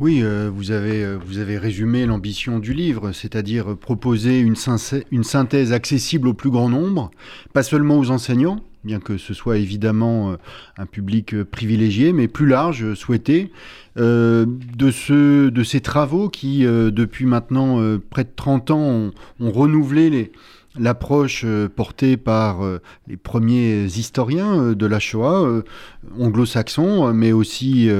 [0.00, 5.72] Oui, euh, vous, avez, euh, vous avez résumé l'ambition du livre, c'est-à-dire proposer une, synthèse
[5.72, 7.12] accessible au plus grand nombre,
[7.52, 10.36] pas seulement aux enseignants, bien que ce soit évidemment euh,
[10.78, 13.52] un public privilégié, mais plus large, souhaité,
[13.96, 17.78] de, ce, de ces travaux qui, depuis maintenant
[18.10, 20.32] près de 30 ans, ont renouvelé les,
[20.78, 25.62] l'approche euh, portée par euh, les premiers historiens euh, de la Shoah,
[26.18, 27.90] anglo-saxons, mais aussi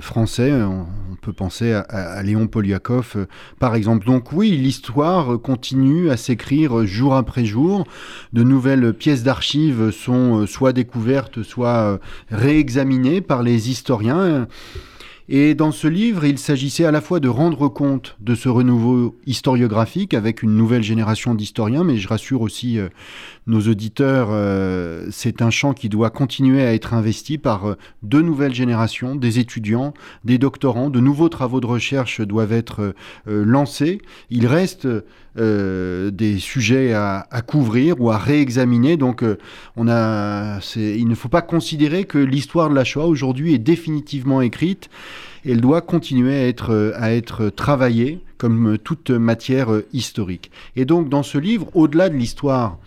[0.00, 0.52] français.
[0.52, 0.86] On
[1.20, 3.26] peut penser à, Léon Poliakov,
[3.58, 4.06] par exemple.
[4.06, 7.86] Donc oui, l'histoire continue à s'écrire jour après jour.
[8.32, 11.98] De nouvelles pièces d'archives sont soit découvertes, soit
[12.30, 14.46] réexaminées par les historiens.
[15.28, 19.16] Et dans ce livre, il s'agissait à la fois de rendre compte de ce renouveau
[19.26, 22.88] historiographique avec une nouvelle génération d'historiens, mais je rassure aussi euh,
[23.46, 28.22] nos auditeurs, euh, c'est un champ qui doit continuer à être investi par euh, deux
[28.22, 29.92] nouvelles générations, des étudiants,
[30.24, 32.94] des doctorants, de nouveaux travaux de recherche doivent être
[33.26, 34.00] lancés.
[34.30, 34.88] Il reste
[35.36, 39.24] des sujets à, à, couvrir ou à réexaminer, donc
[39.76, 44.40] on a, il ne faut pas considérer que l'histoire de la Shoah aujourd'hui est définitivement
[44.40, 44.88] écrite
[45.46, 50.50] elle doit continuer à être, à être travaillée comme toute matière historique.
[50.76, 52.78] Et donc dans ce livre, au-delà de l'histoire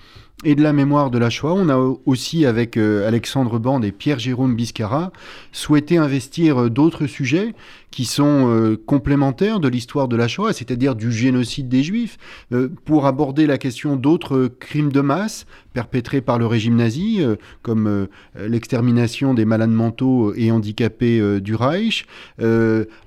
[0.43, 3.91] et de la mémoire de la Shoah, on a aussi, avec euh, Alexandre Bande et
[3.91, 5.11] Pierre-Jérôme Biscara,
[5.51, 7.55] souhaité investir d'autres sujets
[7.97, 12.19] qui sont euh, complémentaires de l'histoire de la Shoah, c'est-à-dire du génocide des Juifs,
[12.51, 17.37] euh, pour aborder la question d'autres crimes de masse perpétrés par le régime nazi, euh,
[17.63, 22.05] comme l'extermination des malades mentaux et handicapés du Reich,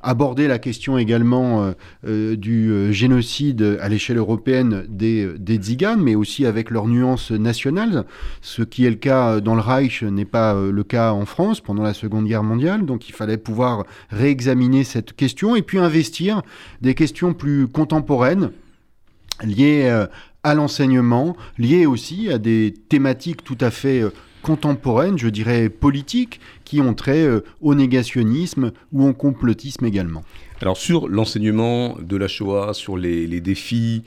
[0.02, 1.72] aborder la question également
[2.04, 8.04] du génocide à l'échelle européenne des, des Tziganes, mais aussi avec leurs nuances nationales,
[8.40, 11.82] ce qui est le cas dans le Reich n'est pas le cas en France pendant
[11.82, 16.42] la Seconde Guerre mondiale, donc il fallait pouvoir réexaminer cette question et puis investir
[16.80, 18.50] des questions plus contemporaines
[19.42, 20.06] liées euh,
[20.42, 24.10] à l'enseignement, liées aussi à des thématiques tout à fait euh,
[24.42, 30.22] contemporaines, je dirais politiques, qui ont trait euh, au négationnisme ou au complotisme également.
[30.62, 34.02] Alors sur l'enseignement de la Shoah, sur les, défis,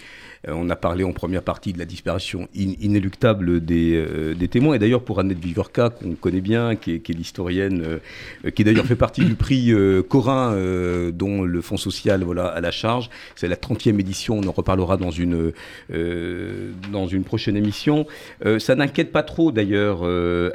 [0.48, 4.76] on a parlé en première partie de la disparition inéluctable euh, des, témoins.
[4.76, 7.84] Et d'ailleurs, pour Annette Vigorka, qu'on connaît bien, qui est, l'historienne,
[8.46, 9.72] euh, qui d'ailleurs fait partie du prix
[10.10, 10.56] Corin,
[11.14, 14.98] dont le Fonds social voilà, à la charge, c'est la 30e édition, on en reparlera
[14.98, 15.54] dans une,
[15.90, 18.06] dans une prochaine émission.
[18.60, 20.04] ça n'inquiète pas trop, d'ailleurs,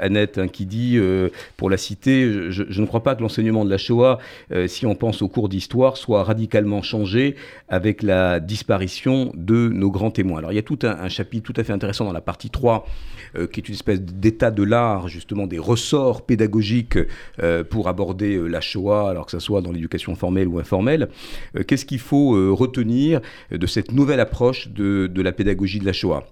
[0.00, 0.98] Annette, hein, qui dit,
[1.56, 4.18] pour la citer, je, je, ne crois pas que l'enseignement de la Shoah,
[4.66, 7.36] si on pense au cours d'histoire, soit radicalement changé
[7.68, 10.38] avec la disparition de nos grands témoins.
[10.38, 12.86] Alors il y a tout un, chapitre tout à fait intéressant dans la partie 3,
[13.36, 16.98] euh, qui est une espèce d'état de l'art, justement des ressorts pédagogiques
[17.42, 21.08] euh, pour aborder euh, la Shoah, alors que ce soit dans l'éducation formelle ou informelle.
[21.66, 23.20] Qu'est-ce qu'il faut retenir
[23.50, 26.24] de cette nouvelle approche de, de la pédagogie de la Shoah?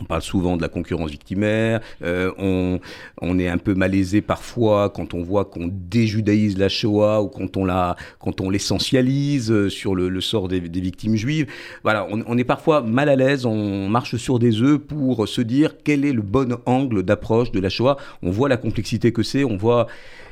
[0.00, 5.14] On parle souvent de la concurrence victimaire, euh, on, est un peu malaisé parfois quand
[5.14, 9.94] on voit qu'on déjudaïse la Shoah ou quand on, la, quand on l'essentialise euh, sur
[9.94, 11.46] le, sort des, victimes juives.
[11.82, 15.74] Voilà, on, est parfois mal à l'aise, on marche sur des œufs pour se dire
[15.84, 17.96] quel est le bon angle d'approche de la Shoah.
[18.22, 19.86] On voit la complexité que c'est, on voit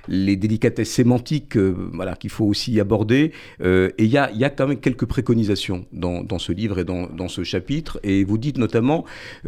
[0.09, 3.33] les délicatesses sémantiques euh, voilà, qu'il faut aussi aborder.
[3.61, 7.99] Et il y a, quand même quelques préconisations dans, ce livre et dans, ce chapitre.
[8.03, 9.05] Et vous dites notamment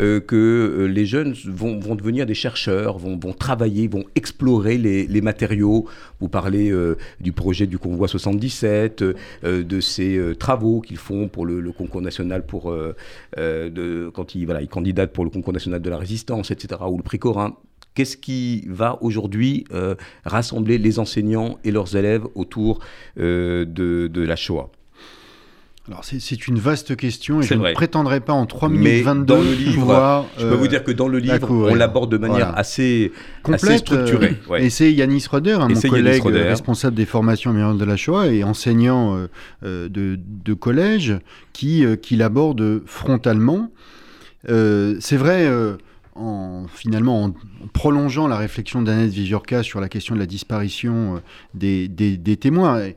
[0.09, 5.87] euh, que les jeunes vont, devenir des chercheurs, vont, travailler, vont explorer les, matériaux.
[6.21, 6.73] Vous parlez
[7.21, 9.05] du projet du Convoi 77,
[9.43, 12.73] de ces travaux qu'ils font pour le, concours national pour
[13.37, 17.19] de, quand ils, candidatent pour le concours national de la résistance, etc., ou le prix
[17.19, 17.57] Corin.
[17.99, 22.79] Qu'est-ce qui va aujourd'hui euh, rassembler les enseignants et leurs élèves autour
[23.19, 24.71] euh, de, la Shoah?
[25.89, 29.25] Alors c'est une vaste question et je ne prétendrai pas en 3 minutes Mais 22
[29.25, 32.49] dans le livre, je peux vous dire que dans le livre, on l'aborde de manière
[32.49, 32.59] voilà.
[32.59, 33.13] assez,
[33.43, 34.37] Complète, assez structurée.
[34.47, 34.65] Euh, ouais.
[34.65, 36.43] Et c'est Yanis Roder, hein, mon collègue Roder.
[36.43, 39.17] responsable des formations mémoriales de la Shoah et enseignant
[39.65, 41.19] euh, de, de, collège,
[41.53, 43.71] qui, euh, qui l'aborde frontalement.
[44.47, 45.49] c'est vrai
[46.19, 47.35] en, finalement, en
[47.73, 51.19] prolongeant la réflexion d'Annette Vizurka sur la question de la disparition euh,
[51.55, 52.91] des, des, des témoins,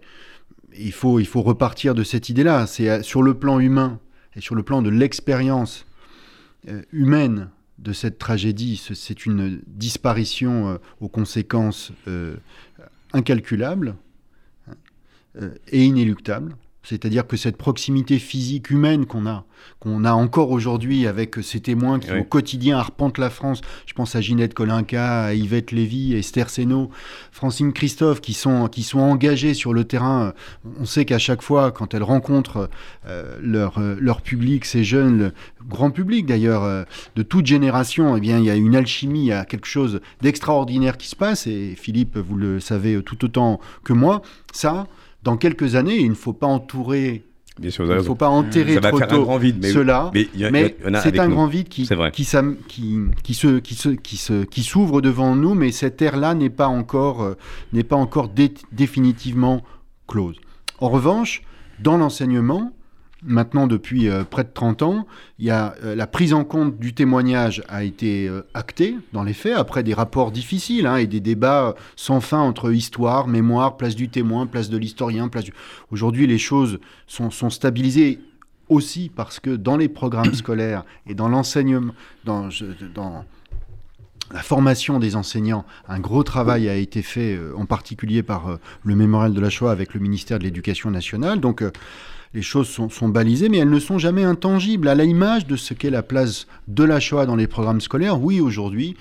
[0.77, 2.67] il faut, il faut repartir de cette idée-là.
[2.67, 3.99] C'est euh, sur le plan humain
[4.35, 5.85] et sur le plan de l'expérience
[6.67, 7.49] euh, humaine
[7.79, 11.91] de cette tragédie, c'est une disparition euh, aux conséquences
[13.11, 13.95] incalculables
[15.37, 16.57] euh, et inéluctables.
[16.83, 19.45] C'est-à-dire que cette proximité physique humaine qu'on a,
[19.79, 22.19] qu'on a encore aujourd'hui avec ces témoins qui oui.
[22.19, 26.89] au quotidien arpentent la France, je pense à Ginette Kolinka, à Yvette Lévy, Esther Seno,
[27.31, 30.33] Francine Christophe, qui sont, qui sont engagés sur le terrain.
[30.79, 32.69] On sait qu'à chaque fois, quand elles rencontrent
[33.05, 35.33] euh, leur, euh, leur public, ces jeunes, le
[35.67, 36.83] grand public d'ailleurs, euh,
[37.15, 40.01] de toute génération, eh bien, il y a une alchimie, il y a quelque chose
[40.21, 44.21] d'extraordinaire qui se passe, et Philippe, vous le savez tout autant que moi,
[44.51, 44.87] ça
[45.23, 47.23] dans quelques années, il ne faut pas entourer
[47.59, 49.57] Bien sûr, il ne faut pas enterrer ça va trop faire tôt un grand vide,
[49.61, 51.35] mais, cela, mais, c'est un nous.
[51.35, 52.25] grand vide qui, qui,
[52.67, 56.49] qui, qui, se, qui, se, qui, se, qui s'ouvre devant nous, mais cette ère-là n'est
[56.49, 57.33] pas encore, euh,
[57.73, 59.63] n'est pas encore dé définitivement
[60.07, 60.37] close.
[60.79, 61.43] En revanche,
[61.79, 62.71] dans l'enseignement,
[63.23, 65.07] maintenant depuis euh, près de 30 ans,
[65.39, 69.33] y a, euh, la prise en compte du témoignage a été euh, actée dans les
[69.33, 73.95] faits, après des rapports difficiles hein, et des débats sans fin entre histoire, mémoire, place
[73.95, 75.29] du témoin, place de l'historien.
[75.91, 78.19] Aujourd'hui, les choses sont, stabilisées
[78.69, 81.93] aussi parce que dans les programmes scolaires et dans l'enseignement,
[82.23, 82.49] dans,
[82.93, 83.25] dans
[84.31, 89.33] la formation des enseignants, un gros travail a été fait, en particulier par le mémorial
[89.33, 91.39] de la Shoah avec le ministère de l'Éducation nationale.
[91.41, 91.63] Donc,
[92.33, 94.87] les choses sont, balisées, mais elles ne sont jamais intangibles.
[94.87, 98.39] À l'image de ce qu'est la place de la Shoah dans les programmes scolaires, oui,
[98.39, 98.95] aujourd'hui,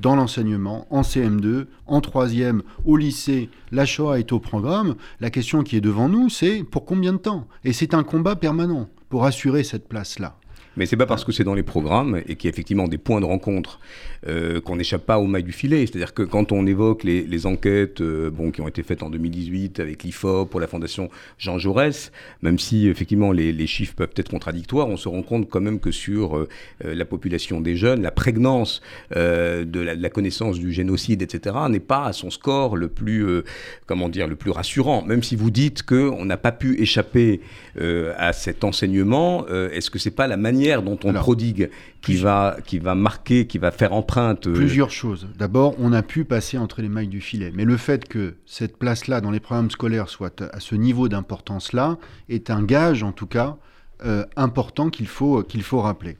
[0.00, 4.94] dans l'enseignement, en CM2, en troisième, au lycée, la Shoah est au programme.
[5.20, 7.46] La question qui est devant nous, c'est pour combien de temps?
[7.64, 10.39] Et c'est un combat permanent pour assurer cette place-là.
[10.76, 12.98] Mais c'est pas parce que c'est dans les programmes et qu'il y a effectivement des
[12.98, 13.80] points de rencontre
[14.28, 15.86] euh, qu'on n'échappe pas au mailles du filet.
[15.86, 19.80] C'est-à-dire que quand on évoque les, enquêtes euh, bon, qui ont été faites en 2018
[19.80, 22.12] avec l'IFOP pour la Fondation Jean Jaurès,
[22.42, 25.90] même si effectivement les, chiffres peuvent être contradictoires, on se rend compte quand même que
[25.90, 26.48] sur euh,
[26.82, 31.80] la population des jeunes, la prégnance de la, de, la, connaissance du génocide, etc., n'est
[31.80, 33.42] pas à son score le plus,
[33.86, 35.02] comment dire, le plus rassurant.
[35.02, 37.40] Même si vous dites qu'on n'a pas pu échapper
[37.78, 41.70] à cet enseignement, est-ce que c'est pas la manière dont on Alors, prodigue
[42.02, 44.52] qui va, qui va marquer, qui va faire empreinte euh...
[44.52, 45.28] Plusieurs choses.
[45.38, 47.52] D'abord, on a pu passer entre les mailles du filet.
[47.54, 51.98] Mais le fait que cette place-là dans les programmes scolaires soit à ce niveau d'importance-là
[52.28, 53.56] est un gage, en tout cas,
[54.04, 56.16] euh, important qu'il faut, qu'il faut rappeler.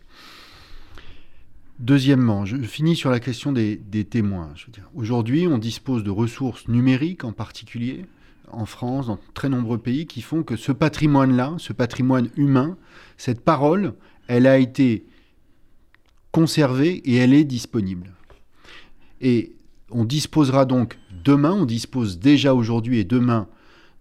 [1.79, 4.53] Deuxièmement, je finis sur la question des, des témoins.
[4.95, 8.05] Aujourd'hui, on dispose de ressources numériques en particulier,
[8.53, 12.77] en France, dans très nombreux pays, qui font que ce patrimoine-là, ce patrimoine humain,
[13.17, 13.95] cette parole,
[14.31, 15.05] elle a été
[16.31, 18.13] conservée et elle est disponible.
[19.21, 19.53] Et
[19.91, 23.49] on disposera donc demain, on dispose déjà aujourd'hui et demain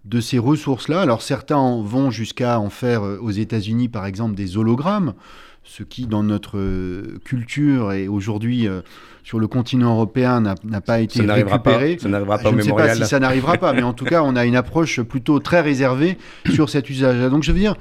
[0.06, 1.02] de ces ressources-là.
[1.02, 5.16] Alors certains vont jusqu'à en faire euh, aux États-Unis, par exemple, des hologrammes,
[5.64, 8.82] ce qui, dans notre euh, culture et aujourd'hui euh,
[9.24, 11.96] sur le continent européen, n'a pas été ça récupéré.
[11.96, 13.94] Pas, ça n'arrivera pas Je au ne sais pas si ça n'arrivera pas, mais en
[13.94, 16.20] tout cas, on a une approche plutôt très réservée
[16.54, 17.20] sur cet usage.
[17.32, 17.76] Donc je veux dire,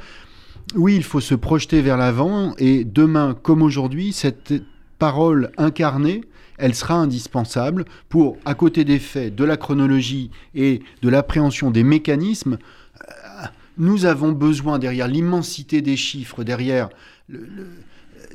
[0.75, 4.55] oui, il faut se projeter vers l'avant et demain, comme aujourd'hui, cette
[4.99, 6.23] parole incarnée,
[6.59, 11.85] elle sera indispensable pour, à côté des faits, de la chronologie et de l'appréhension des
[11.85, 12.59] mécanismes,
[13.01, 13.45] euh,
[13.79, 16.89] nous avons besoin, derrière l'immensité des chiffres, derrière
[17.29, 17.69] le, le,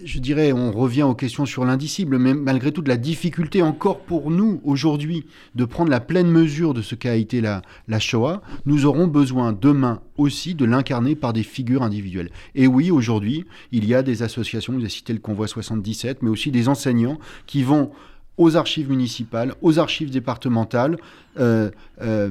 [0.04, 4.00] je dirais, on revient aux questions sur l'indicible, mais malgré tout, de la difficulté encore
[4.00, 5.26] pour nous aujourd'hui
[5.56, 9.54] de prendre la pleine mesure de ce qu'a été la, la Shoah, nous aurons besoin
[9.54, 12.30] demain aussi de l'incarner par des figures individuelles.
[12.56, 16.30] Et oui, aujourd'hui, il y a des associations, vous avez cité le Convoi 77, mais
[16.30, 17.92] aussi des enseignants qui vont
[18.38, 20.98] aux archives municipales, aux archives départementales,
[21.40, 21.70] euh,
[22.02, 22.30] euh,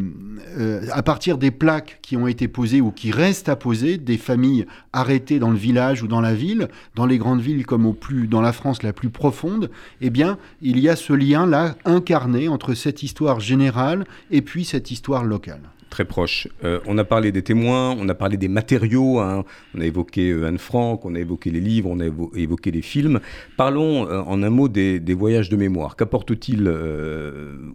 [0.59, 4.18] euh, à partir des plaques qui ont été posées ou qui restent à poser, des
[4.18, 7.92] familles arrêtées dans le village ou dans la ville, dans les grandes villes comme au
[7.92, 12.48] plus, dans la France la plus profonde, eh bien, il y a ce lien-là incarné
[12.48, 15.62] entre cette histoire générale et puis cette histoire locale
[15.93, 16.49] très proche.
[16.64, 19.45] Euh, on a parlé des témoins, on a parlé des matériaux, hein.
[19.76, 22.80] on a évoqué euh, Anne Frank, on a évoqué les livres, on a évoqué les
[22.80, 23.20] films.
[23.59, 25.95] Parlons euh, en un mot des, voyages de mémoire.
[25.95, 26.72] Qu'apporte-t-il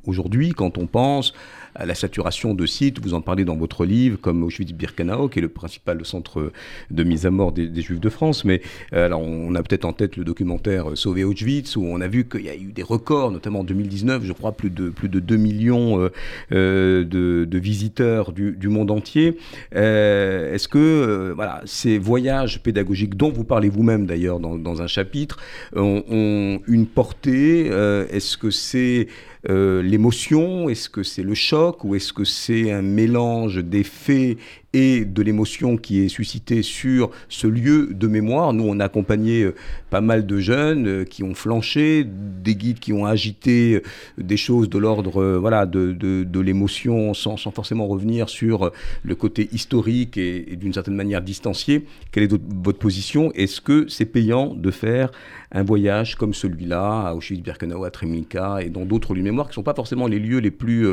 [0.05, 1.33] aujourd'hui quand on pense
[1.77, 5.41] à la saturation de sites, vous en parlez dans votre livre, comme Auschwitz-Birkenau, qui est
[5.41, 6.51] le principal centre
[6.91, 8.43] de mise à mort des, Juifs de France.
[8.45, 8.61] Mais
[8.91, 12.41] alors on a peut-être en tête le documentaire Sauver Auschwitz, où on a vu qu'il
[12.41, 15.35] y a eu des records, notamment en 2019, je crois plus de, plus de 2
[15.35, 16.09] millions
[16.51, 19.37] de visiteurs du, monde entier.
[19.75, 24.87] Euh, est-ce que euh, voilà, ces voyages pédagogiques dont vous parlez vous-même d'ailleurs dans, un
[24.87, 25.37] chapitre
[25.75, 29.07] ont, une portée euh, Est-ce que c'est
[29.47, 34.37] l'émotion Est-ce que c'est le choc Ou est-ce que c'est un mélange des faits
[34.73, 38.51] et de l'émotion qui est suscitée sur ce lieu de mémoire.
[38.53, 39.55] Nous, on a accompagné euh,
[39.89, 43.81] pas mal de jeunes euh, qui ont flanché, des guides qui ont agité euh,
[44.17, 48.71] des choses de l'ordre voilà, de, de, l'émotion sans, sans, forcément revenir sur
[49.03, 51.85] le côté historique et, d'une certaine manière distancié.
[52.11, 53.31] Quelle est votre position?
[53.33, 55.11] Est-ce que c'est payant de faire
[55.51, 59.51] un voyage comme celui-là à Auschwitz-Birkenau, à Treblinka et dans d'autres lieux de mémoire qui
[59.51, 60.87] ne sont pas forcément les lieux les plus...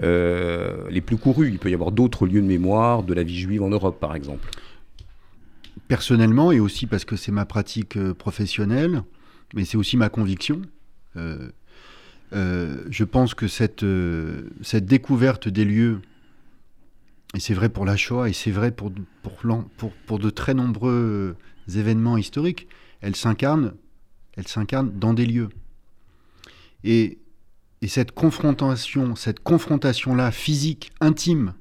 [0.00, 1.48] Les plus courus?
[1.50, 4.14] Il peut y avoir d'autres lieux de mémoire de la vie juive en Europe, par
[4.14, 4.48] exemple.
[5.86, 9.02] Personnellement, et aussi parce que c'est ma pratique euh, professionnelle,
[9.54, 10.62] mais c'est aussi ma conviction,
[11.16, 11.50] euh,
[12.30, 13.84] je pense que cette,
[14.60, 16.02] cette découverte des lieux,
[17.34, 18.92] et c'est vrai pour la Shoah, et c'est vrai pour,
[19.22, 19.38] pour,
[19.78, 21.36] pour, pour, de très nombreux
[21.74, 22.68] événements historiques,
[23.00, 23.72] elle s'incarne,
[24.36, 25.48] elle s'incarne dans des lieux.
[26.84, 27.18] Et
[27.80, 31.54] et cette confrontation, cette confrontation-là, physique, intime,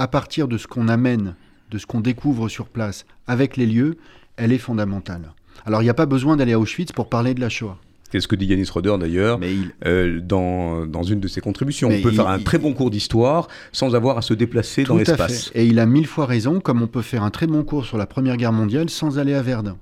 [0.00, 1.34] à partir de ce qu'on amène,
[1.70, 3.98] de ce qu'on découvre sur place avec les lieux,
[4.36, 5.34] elle est fondamentale.
[5.66, 7.76] Alors il n'y a pas besoin d'aller à Auschwitz pour parler de la Shoah.
[8.10, 9.38] C'est ce que dit Yanis Roder d'ailleurs
[9.84, 11.90] euh, dans, dans, une de ses contributions.
[11.90, 15.52] on peut faire un très bon cours d'histoire sans avoir à se déplacer dans l'espace.
[15.54, 17.98] Et il a mille fois raison, comme on peut faire un très bon cours sur
[17.98, 19.76] la Première Guerre mondiale sans aller à Verdun.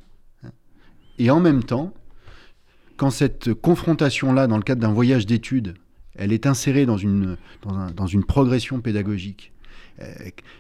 [1.20, 1.94] Et en même temps,
[2.96, 5.74] quand cette confrontation-là, dans le cadre d'un voyage d'études,
[6.16, 7.36] elle est insérée dans une,
[7.94, 9.52] dans, une progression pédagogique.
[10.00, 10.14] Euh,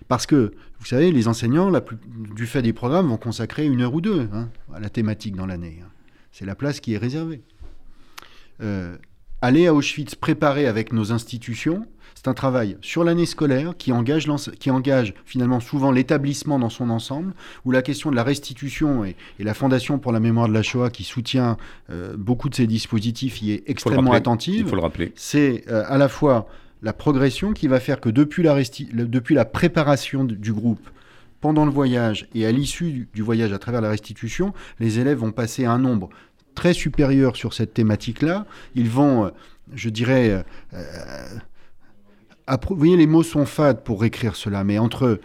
[0.08, 1.82] parce que, vous savez, les enseignants, la
[2.34, 5.46] du fait des programmes, vont consacrer une heure ou deux hein, à la thématique dans
[5.46, 5.80] l'année.
[5.82, 5.88] Hein.
[6.32, 7.42] C'est la place qui est réservée.
[8.62, 8.96] Euh,
[9.40, 14.26] aller à Auschwitz préparer avec nos institutions, c'est un travail sur l'année scolaire qui engage,
[14.58, 17.32] qui engage finalement souvent l'établissement dans son ensemble,
[17.64, 20.90] où la question de la restitution et, la Fondation pour la mémoire de la Shoah
[20.90, 21.56] qui soutient
[21.90, 24.62] euh, beaucoup de ces dispositifs y est extrêmement attentive.
[24.62, 25.12] Il faut le rappeler.
[25.14, 26.48] C'est euh, à la fois
[26.82, 30.88] la progression qui va faire que depuis la, préparation du groupe,
[31.40, 35.32] pendant le voyage et à l'issue du voyage à travers la restitution, les élèves vont
[35.32, 36.08] passer un nombre
[36.54, 38.46] très supérieur sur cette thématique-là.
[38.74, 39.30] Ils vont, euh,
[39.74, 40.44] je dirais,
[42.48, 45.20] vous voyez, les mots sont fades pour écrire cela, mais entre.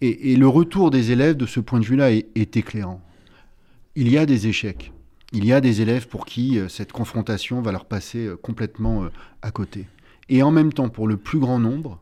[0.00, 3.00] Et, le retour des élèves de ce point de vue-là est, éclairant.
[3.96, 4.92] Il y a des échecs.
[5.32, 9.04] Il y a des élèves pour qui euh, cette confrontation va leur passer euh, complètement
[9.04, 9.08] euh,
[9.42, 9.86] à côté.
[10.28, 12.00] Et en même temps, pour le plus grand nombre,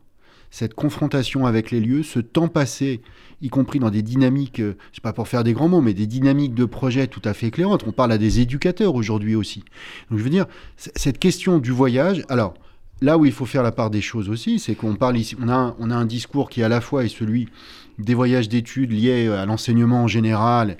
[0.53, 3.01] cette confrontation avec les lieux, ce temps passé,
[3.41, 6.05] y compris dans des dynamiques, je sais pas pour faire des grands mots, mais des
[6.05, 7.83] dynamiques de projet tout à fait éclairantes.
[7.87, 9.63] On parle à des éducateurs aujourd'hui aussi.
[10.11, 10.45] Donc je veux dire,
[10.77, 12.53] cette question du voyage, alors
[13.01, 15.49] là où il faut faire la part des choses aussi, c'est qu'on parle ici, on
[15.49, 17.49] a, on a un discours qui à la fois est celui
[17.97, 20.77] des voyages d'études liés à l'enseignement en général.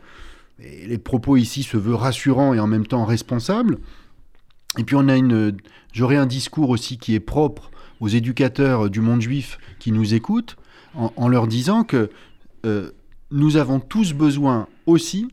[0.59, 3.79] Et les propos ici se veulent rassurants et en même temps responsables.
[4.77, 5.15] Et puis on a
[5.91, 10.57] j'aurais un discours aussi qui est propre aux éducateurs du monde juif qui nous écoutent,
[10.95, 12.09] en, leur disant que
[12.65, 12.91] euh,
[13.31, 15.27] nous avons tous besoin aussi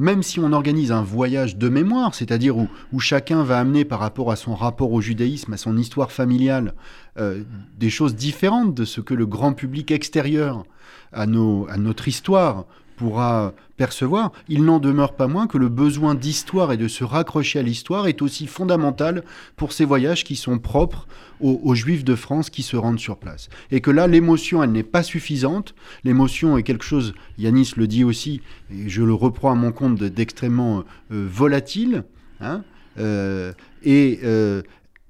[0.00, 4.32] même si on organise un voyage de mémoire, c'est-à-dire où, chacun va amener par rapport
[4.32, 6.72] à son rapport au judaïsme, à son histoire familiale,
[7.18, 7.42] euh,
[7.76, 10.64] des choses différentes de ce que le grand public extérieur
[11.12, 12.64] à notre histoire
[13.00, 17.58] pourra percevoir, il n'en demeure pas moins que le besoin d'histoire et de se raccrocher
[17.58, 19.24] à l'histoire est aussi fondamental
[19.56, 21.06] pour ces voyages qui sont propres
[21.40, 23.48] aux, Juifs de France qui se rendent sur place.
[23.70, 25.74] Et que là, l'émotion, elle n'est pas suffisante.
[26.04, 29.96] L'émotion est quelque chose, Yanis le dit aussi, et je le reprends à mon compte,
[29.96, 32.04] d'extrêmement euh, volatile.
[32.42, 32.64] Hein,
[32.98, 34.60] euh, et euh,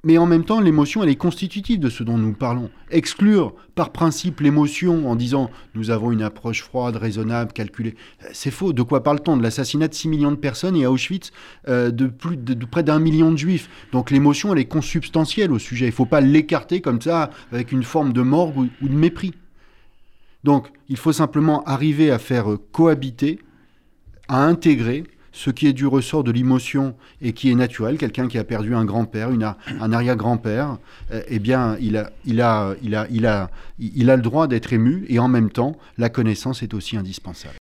[0.03, 2.71] mais en même temps, l'émotion, elle est constitutive de ce dont nous parlons.
[2.91, 7.95] Exclure par principe l'émotion en disant nous avons une approche froide, raisonnable, calculée,
[8.33, 8.73] c'est faux.
[8.73, 9.37] De quoi parle-t-on?
[9.37, 11.33] De l'assassinat de 6 millions de personnes et à Auschwitz
[11.69, 13.69] euh, de, plus, de, près d'un million de juifs.
[13.93, 15.87] Donc l'émotion, elle est consubstantielle au sujet.
[15.87, 18.95] Il ne faut pas l'écarter comme ça avec une forme de morgue ou, ou de
[18.95, 19.35] mépris.
[20.45, 23.39] Donc il faut simplement arriver à faire cohabiter,
[24.29, 28.39] à intégrer ce qui est du ressort de l'émotion et qui est naturel, quelqu'un qui
[28.39, 29.31] a perdu un grand-père,
[29.81, 30.79] un arrière-grand-père,
[31.13, 35.77] euh, eh bien, il, a, il a le droit d'être ému et en même temps,
[35.99, 37.60] la connaissance est aussi indispensable.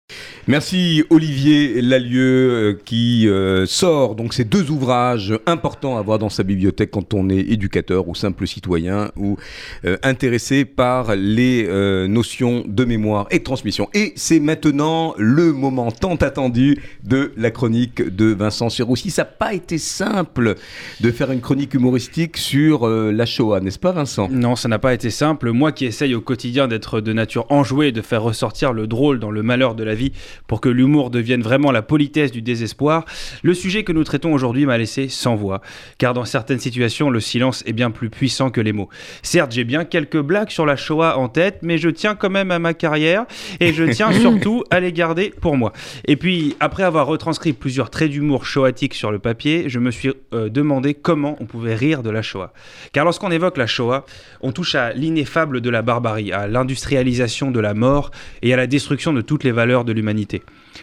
[0.48, 6.30] Merci Olivier Lalieu euh, qui euh, sort donc ces deux ouvrages importants à voir dans
[6.30, 9.38] sa bibliothèque quand on est éducateur ou simple citoyen ou
[9.86, 11.68] euh, intéressé par les
[12.08, 13.88] notions de mémoire et de transmission.
[13.94, 19.12] Et c'est maintenant le moment tant attendu de la chronique de Vincent Siroussi.
[19.12, 20.56] Ça n'a pas été simple
[21.02, 24.28] de faire une chronique humoristique sur la Shoah, n'est-ce pas Vincent?
[24.32, 25.52] Non, ça n'a pas été simple.
[25.52, 29.32] Moi qui essaye au quotidien d'être de nature enjouée, de faire ressortir le drôle dans
[29.32, 30.12] le malheur de la vie,
[30.48, 33.06] pour que l'humour devienne vraiment la politesse du désespoir,
[33.44, 35.62] le sujet que nous traitons aujourd'hui m'a laissé sans voix,
[35.98, 38.90] car dans certaines situations, le silence est bien plus puissant que les mots.
[39.22, 42.52] Certes, j'ai bien quelques blagues sur la Shoah en tête, mais je tiens quand même
[42.52, 43.26] à ma carrière
[43.60, 45.74] et je tiens surtout à les garder pour moi.
[46.06, 50.12] Et puis, après avoir retranscrit plusieurs traits d'humour shoatiques sur le papier, je me suis
[50.34, 52.54] euh, demandé comment on pouvait rire de la Shoah.
[52.94, 54.06] Car lorsqu'on évoque la Shoah,
[54.42, 58.12] on touche à l'ineffable de la barbarie, à l'industrialisation de la mort
[58.42, 60.21] et à la destruction de toutes les valeurs de l'humanité.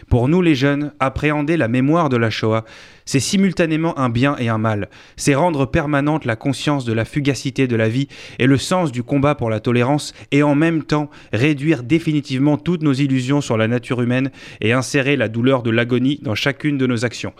[0.09, 2.65] Pour nous les jeunes, appréhender la mémoire de la Shoah,
[3.09, 4.87] c'est simultanément un bien et un mal.
[5.17, 8.07] C'est rendre permanente la conscience de la fugacité de la vie
[8.37, 12.83] et le sens du combat pour la tolérance et en même temps réduire définitivement toutes
[12.83, 14.29] nos illusions sur la nature humaine
[14.61, 17.33] et insérer la douleur de l'agonie dans chacune de nos actions.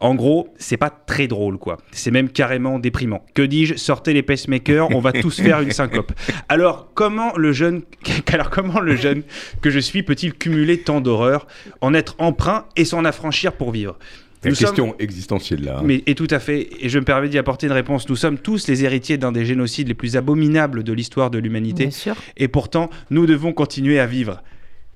[0.00, 1.78] En gros, c'est pas très drôle quoi.
[1.92, 3.24] C'est même carrément déprimant.
[3.32, 3.76] Que dis-je?
[3.76, 6.10] Sortez les pacemakers, on va tous faire une syncope.
[6.48, 7.82] Alors comment le jeune
[8.32, 9.22] alors comment le jeune
[9.60, 11.46] que je suis peut-il cumuler tant d'horreurs,
[11.80, 13.96] en être emprunt et s'en affranchir pour vivre?
[14.44, 15.78] Une question existentielle là.
[15.78, 15.82] Hein.
[15.84, 18.08] Mais, et tout à fait, et je me permets d'y apporter une réponse.
[18.08, 21.90] Nous sommes tous les héritiers d'un des génocides les plus abominables de l'histoire de l'humanité.
[22.36, 24.42] Et pourtant, nous devons continuer à vivre.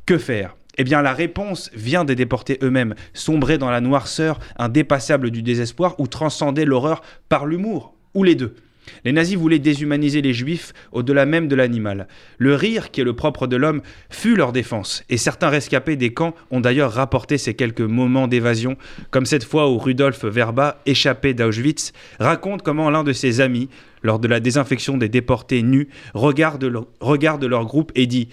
[0.04, 0.56] Que faire?
[0.78, 5.98] Eh bien, la réponse vient des déportés eux-mêmes, sombrer dans la noirceur indépassable du désespoir
[5.98, 8.54] ou transcender l'horreur par l'humour, ou les deux.
[9.04, 12.08] Les nazis voulaient déshumaniser les juifs au-delà même de l'animal.
[12.38, 16.12] Le rire, qui est le propre de l'homme, fut leur défense, et certains rescapés des
[16.12, 18.76] camps ont d'ailleurs rapporté ces quelques moments d'évasion,
[19.10, 23.68] comme cette fois où Rudolf Verba, échappé d'Auschwitz, raconte comment l'un de ses amis,
[24.06, 28.28] lors de la désinfection des déportés nus, regarde, regarde leur groupe et dit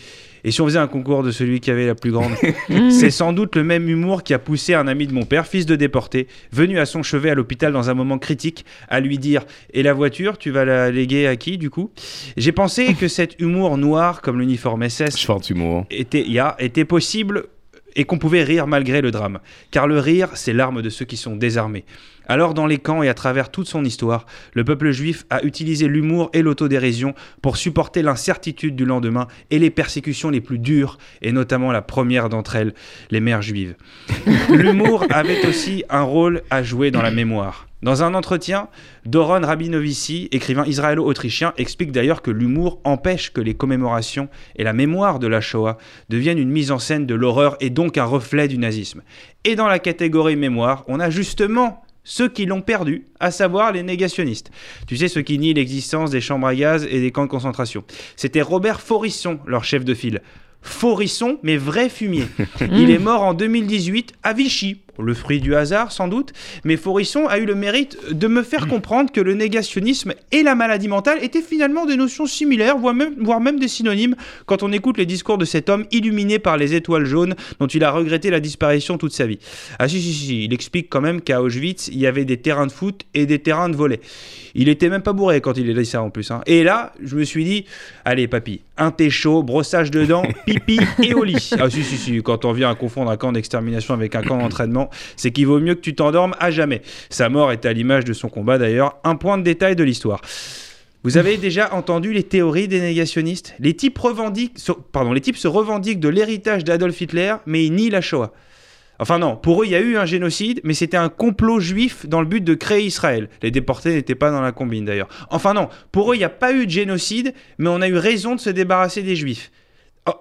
[0.46, 2.34] et si on faisait un concours de celui qui avait la plus grande?
[2.90, 5.66] C'est sans doute le même humour qui a poussé un ami de mon père, fils
[5.66, 9.46] de déporté, venu à son chevet à l'hôpital dans un moment critique, à lui dire
[9.74, 11.92] Et la voiture, tu vas la léguer à qui du coup?
[12.36, 15.16] J'ai pensé que cet humour noir, comme l'uniforme SS,
[15.90, 16.26] était,
[16.60, 17.46] était possible
[17.96, 19.40] et qu'on pouvait rire malgré le drame.
[19.72, 21.86] Car le rire, c'est l'arme de ceux qui sont désarmés.
[22.28, 25.88] Alors dans les camps et à travers toute son histoire, le peuple juif a utilisé
[25.88, 31.32] l'humour et l'autodérision pour supporter l'incertitude du lendemain et les persécutions les plus dures, et
[31.32, 32.74] notamment la première d'entre elles,
[33.12, 33.76] les mères juives.
[34.50, 37.68] L'humour avait aussi un rôle à jouer dans la mémoire.
[37.84, 38.70] Dans un entretien,
[39.06, 45.20] Doron Rabinovici, écrivain israélo-autrichien, explique d'ailleurs que l'humour empêche que les commémorations et la mémoire
[45.20, 48.58] de la Shoah deviennent une mise en scène de l'horreur et donc un reflet du
[48.58, 49.02] nazisme.
[49.44, 53.84] Et dans la catégorie mémoire, on a justement ceux qui l'ont perdu, à savoir les
[53.84, 54.52] négationnistes.
[54.88, 57.84] Tu sais, ceux qui nient l'existence des chambres à gaz et des camps de concentration.
[58.16, 60.22] C'était Robert Forisson, leur chef de file.
[60.62, 62.26] Forisson, mais vrai fumier.
[62.62, 66.34] Il est mort en 2018 à Vichy, le fruit du hasard sans doute,
[66.64, 70.56] mais Forisson a eu le mérite de me faire comprendre que le négationnisme et la
[70.56, 74.16] maladie mentale étaient finalement des notions similaires, voire même, voire même des synonymes,
[74.46, 77.84] quand on écoute les discours de cet homme illuminé par les étoiles jaunes dont il
[77.84, 79.40] a regretté la disparition toute sa vie.
[79.80, 82.68] Ah si, si, si, il explique quand même qu'à Auschwitz, il y avait des terrains
[82.68, 84.00] de foot et des terrains de volley.
[84.56, 86.30] Il était même pas bourré quand il a dit ça en plus.
[86.30, 86.42] Hein.
[86.46, 87.66] Et là, je me suis dit,
[88.06, 91.52] allez papy, un thé chaud, brossage de dents, pipi et au lit.
[91.60, 94.38] Ah si, si, si, quand on vient à confondre un camp d'extermination avec un camp
[94.38, 94.83] d'entraînement,
[95.16, 96.82] c'est qu'il vaut mieux que tu t'endormes à jamais.
[97.10, 100.22] Sa mort est à l'image de son combat d'ailleurs, un point de détail de l'histoire.
[101.04, 103.56] Vous avez déjà entendu les théories des négationnistes?
[103.60, 104.58] Les types, revendiquent,
[104.94, 108.32] pardon, les types se revendiquent de l'héritage d'Adolf Hitler, mais ils nient la Shoah.
[109.00, 112.08] Enfin non, pour eux, il y a eu un génocide, mais c'était un complot juif
[112.08, 113.28] dans le but de créer Israël.
[113.42, 115.10] Les déportés n'étaient pas dans la combine d'ailleurs.
[115.30, 117.98] Enfin non, pour eux, il n'y a pas eu de génocide, mais on a eu
[117.98, 119.52] raison de se débarrasser des juifs.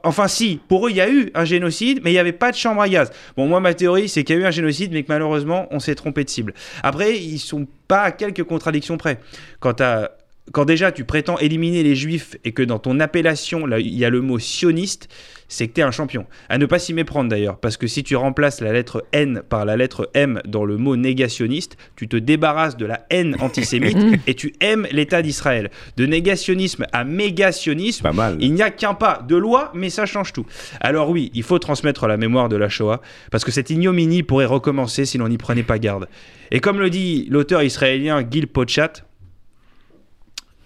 [0.05, 2.53] Enfin si, pour eux, il y a eu un génocide, mais il n'y avait pas
[2.53, 3.11] de chambre à gaz.
[3.37, 5.81] Bon, moi, ma théorie, c'est qu'il y a eu un génocide, mais que malheureusement, on
[5.81, 6.55] s'est trompé de cible.
[6.85, 9.19] Après, ils sont pas à quelques contradictions près.
[9.59, 10.13] Quant à
[10.51, 14.05] quand déjà tu prétends éliminer les juifs et que dans ton appellation, là, il y
[14.05, 15.09] a le mot sioniste,
[15.47, 16.27] c'est que tu es un champion.
[16.49, 19.65] À ne pas s'y méprendre d'ailleurs, parce que si tu remplaces la lettre N par
[19.65, 24.35] la lettre M dans le mot négationniste, tu te débarrasses de la haine antisémite et
[24.35, 25.71] tu aimes l'État d'Israël.
[25.97, 30.47] De négationnisme à mégationnisme, il n'y a qu'un pas de loi, mais ça change tout.
[30.81, 34.47] Alors oui, il faut transmettre la mémoire de la Shoah, parce que cette ignominie pourrait
[34.47, 36.09] recommencer si l'on n'y prenait pas garde.
[36.51, 39.05] Et comme le dit l'auteur israélien Gil Pochat,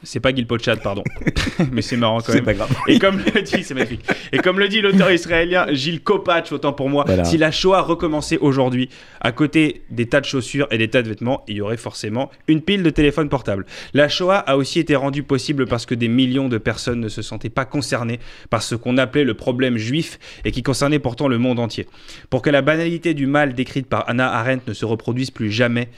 [0.03, 1.03] c'est pas Gil Pochat, pardon.
[1.72, 2.38] Mais c'est marrant quand même.
[2.38, 2.74] C'est pas grave.
[2.88, 4.05] Et comme le dit, c'est magnifique.
[4.32, 8.38] Et comme le dit l'auteur israélien Gilles Kopach, autant pour moi, si la Shoah recommençait
[8.38, 8.88] aujourd'hui,
[9.20, 12.30] à côté des tas de chaussures et des tas de vêtements, il y aurait forcément
[12.49, 13.66] une pile de téléphones portables.
[13.94, 17.22] La Shoah a aussi été rendue possible parce que des millions de personnes ne se
[17.22, 18.20] sentaient pas concernées
[18.51, 21.86] par ce qu'on appelait le problème juif et qui concernait pourtant le monde entier.
[22.30, 25.88] Pour que la banalité du mal décrite par Anna Arendt ne se reproduise plus jamais,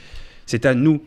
[0.45, 1.01] c'est à nous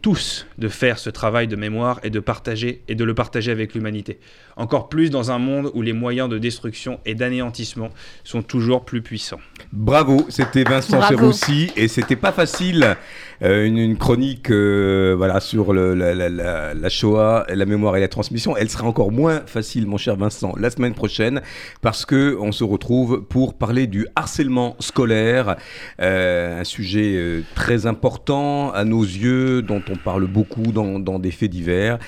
[0.00, 3.74] tous de faire ce travail de mémoire et de partager et de le partager avec
[3.74, 4.18] l'humanité.
[4.56, 7.90] Encore plus dans un monde où les moyens de destruction et d'anéantissement
[8.24, 9.40] sont toujours plus puissants.
[9.72, 12.96] Bravo, c'était Vincent Cheroussi et c'était pas facile
[13.42, 18.08] euh, une, chronique euh, voilà sur le, la, la, la, Shoah, la mémoire et la
[18.08, 18.56] transmission.
[18.56, 21.40] Elle sera encore moins facile, mon cher Vincent, la semaine prochaine
[21.80, 25.56] parce que on se retrouve pour parler du harcèlement scolaire,
[26.00, 31.30] euh, un sujet très important à nos yeux dont on parle beaucoup dans, dans des
[31.30, 31.98] faits divers.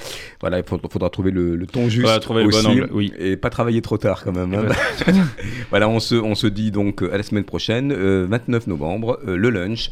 [0.41, 2.21] Voilà, il faudra, trouver le, le ton juste.
[2.21, 3.13] trouver le bon angle, oui.
[3.19, 4.55] Et pas travailler trop tard quand même.
[4.55, 5.13] Hein.
[5.71, 9.91] voilà, on se, on se dit donc à la semaine prochaine, 29 novembre, le lunch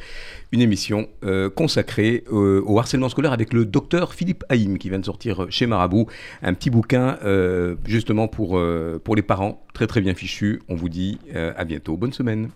[0.53, 4.99] une émission euh, consacrée euh, au harcèlement scolaire avec le docteur Philippe Haïm qui vient
[4.99, 6.07] de sortir chez Marabout
[6.43, 8.61] un petit bouquin euh, justement pour,
[9.05, 10.61] pour les parents, très très bien fichu.
[10.69, 11.97] On vous dit à bientôt.
[11.97, 12.51] Bonne semaine.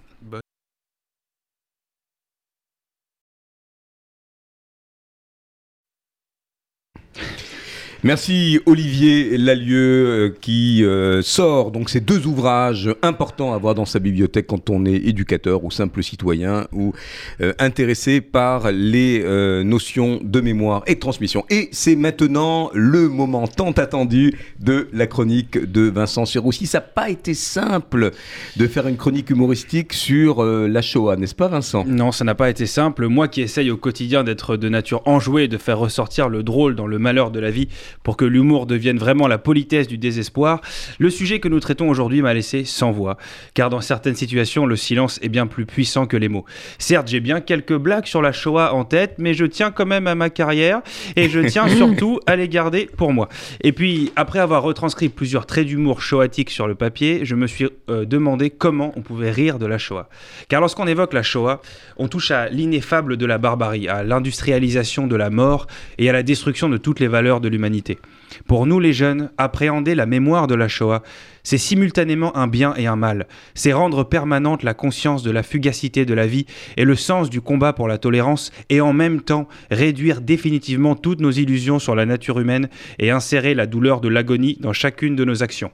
[8.04, 13.84] Merci Olivier Lalieu euh, qui euh, sort donc ces deux ouvrages importants à voir dans
[13.84, 16.94] sa bibliothèque quand on est éducateur ou simple citoyen ou
[17.40, 19.22] euh, intéressé par les
[19.62, 21.44] notions de mémoire et de transmission.
[21.48, 26.66] Et c'est maintenant le moment tant attendu de la chronique de Vincent Chiroussi.
[26.66, 28.10] Ça n'a pas été simple
[28.56, 31.84] de faire une chronique humoristique sur la Shoah, n'est-ce pas Vincent?
[31.86, 33.06] Non, ça n'a pas été simple.
[33.06, 36.86] Moi qui essaye au quotidien d'être de nature enjouée, de faire ressortir le drôle dans
[36.86, 37.68] le malheur de la vie,
[38.02, 40.60] pour que l'humour devienne vraiment la politesse du désespoir,
[40.98, 43.16] le sujet que nous traitons aujourd'hui m'a laissé sans voix,
[43.54, 46.44] car dans certaines situations, le silence est bien plus puissant que les mots.
[46.78, 50.06] Certes, j'ai bien quelques blagues sur la Shoah en tête, mais je tiens quand même
[50.06, 50.82] à ma carrière
[51.16, 53.28] et je tiens surtout à les garder pour moi.
[53.62, 57.66] Et puis, après avoir retranscrit plusieurs traits d'humour shoatique sur le papier, je me suis
[57.88, 60.08] euh, demandé comment on pouvait rire de la Shoah.
[60.48, 61.60] Car lorsqu'on évoque la Shoah,
[61.96, 65.66] on touche à l'ineffable de la barbarie, à l'industrialisation de la mort
[65.98, 67.98] et à la destruction de toutes les valeurs de l'humanité opportunité.
[68.46, 71.02] Pour nous les jeunes, appréhender la mémoire de la Shoah,
[71.42, 73.26] c'est simultanément un bien et un mal.
[73.54, 77.40] C'est rendre permanente la conscience de la fugacité de la vie et le sens du
[77.40, 82.06] combat pour la tolérance et en même temps réduire définitivement toutes nos illusions sur la
[82.06, 82.68] nature humaine
[82.98, 85.72] et insérer la douleur de l'agonie dans chacune de nos actions.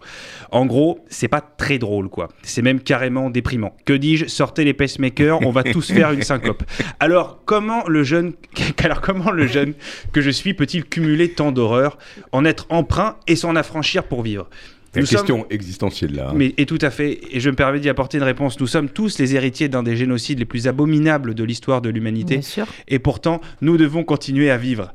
[0.50, 2.28] En gros, c'est pas très drôle quoi.
[2.42, 3.76] C'est même carrément déprimant.
[3.84, 4.26] Que dis-je?
[4.26, 6.62] Sortez les pacemakers, on va tous faire une syncope.
[6.98, 8.32] Alors comment le jeune
[8.82, 9.74] alors comment le jeune
[10.12, 11.98] que je suis peut-il cumuler tant d'horreurs,
[12.32, 14.48] en être emprunt et s'en affranchir pour vivre
[14.94, 16.30] une question existentielle là.
[16.30, 16.34] Hein.
[16.34, 18.58] Mais, et tout à fait, et je me permets d'y apporter une réponse.
[18.60, 22.40] Nous sommes tous les héritiers d'un des génocides les plus abominables de l'histoire de l'humanité.
[22.88, 24.94] Et pourtant, nous devons continuer à vivre.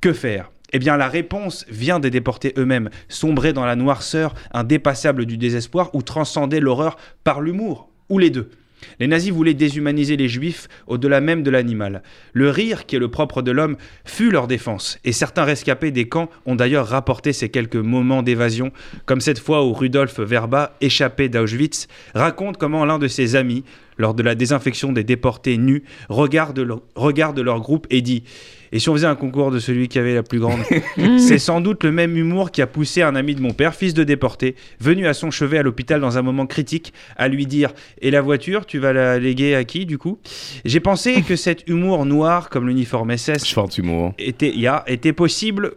[0.00, 0.50] Que faire?
[0.72, 5.94] Eh bien, la réponse vient des déportés eux-mêmes, sombrer dans la noirceur indépassable du désespoir
[5.94, 8.50] ou transcender l'horreur par l'humour, ou les deux.
[9.00, 12.02] Les nazis voulaient déshumaniser les juifs au-delà même de l'animal.
[12.32, 16.08] Le rire, qui est le propre de l'homme, fut leur défense, et certains rescapés des
[16.08, 18.72] camps ont d'ailleurs rapporté ces quelques moments d'évasion,
[19.04, 23.64] comme cette fois où Rudolf Verba, échappé d'Auschwitz, raconte comment l'un de ses amis,
[23.98, 28.24] lors de la désinfection des déportés nus, regarde, regarde leur groupe et dit
[28.72, 30.60] et si on faisait un concours de celui qui avait la plus grande
[31.18, 33.94] C'est sans doute le même humour qui a poussé un ami de mon père, fils
[33.94, 37.72] de déporté, venu à son chevet à l'hôpital dans un moment critique, à lui dire
[38.00, 40.18] Et la voiture, tu vas la léguer à qui du coup?
[40.64, 43.44] J'ai pensé que cet humour noir, comme l'uniforme SS,
[44.18, 44.54] était,
[44.86, 45.72] était possible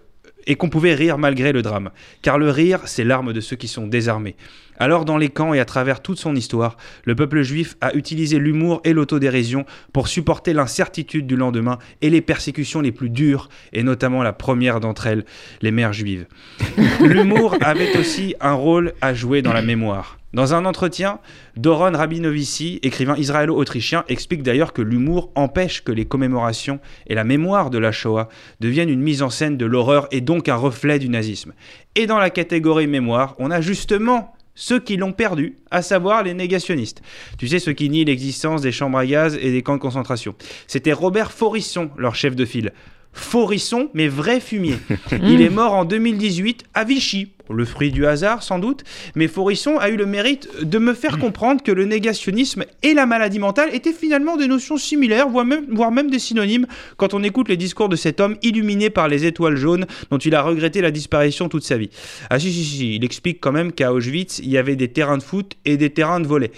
[0.47, 1.91] et qu'on pouvait rire malgré le drame.
[2.21, 4.35] Car le rire, c'est l'arme de ceux qui sont désarmés.
[4.77, 8.39] Alors dans les camps et à travers toute son histoire, le peuple juif a utilisé
[8.39, 13.83] l'humour et l'autodérision pour supporter l'incertitude du lendemain et les persécutions les plus dures, et
[13.83, 15.25] notamment la première d'entre elles,
[15.61, 16.27] les mères juives.
[17.01, 20.18] L'humour avait aussi un rôle à jouer dans la mémoire.
[20.32, 21.19] Dans un entretien,
[21.57, 27.71] Doron Rabinovici, écrivain israélo-autrichien, explique d'ailleurs que l'humour empêche que les commémorations et la mémoire
[27.71, 31.09] de la Shoah deviennent une mise en scène de l'horreur et donc un reflet du
[31.09, 31.53] nazisme.
[31.95, 36.34] Et dans la catégorie mémoire, on a justement ceux qui l'ont perdu, à savoir les
[36.34, 37.01] négationnistes.
[37.38, 40.36] Tu sais, ceux qui nient l'existence des chambres à gaz et des camps de concentration.
[40.67, 42.73] C'était Robert Forisson, leur chef de file.
[43.13, 44.75] Forisson, mais vrai fumier.
[45.23, 48.84] Il est mort en 2018 à Vichy, le fruit du hasard sans doute,
[49.16, 53.06] mais Forisson a eu le mérite de me faire comprendre que le négationnisme et la
[53.06, 57.24] maladie mentale étaient finalement des notions similaires, voire même, voire même des synonymes, quand on
[57.24, 60.82] écoute les discours de cet homme illuminé par les étoiles jaunes dont il a regretté
[60.82, 61.89] la disparition toute sa vie.
[62.30, 65.18] Ah si, si, si, il explique quand même qu'à Auschwitz, il y avait des terrains
[65.18, 66.52] de foot et des terrains de volley.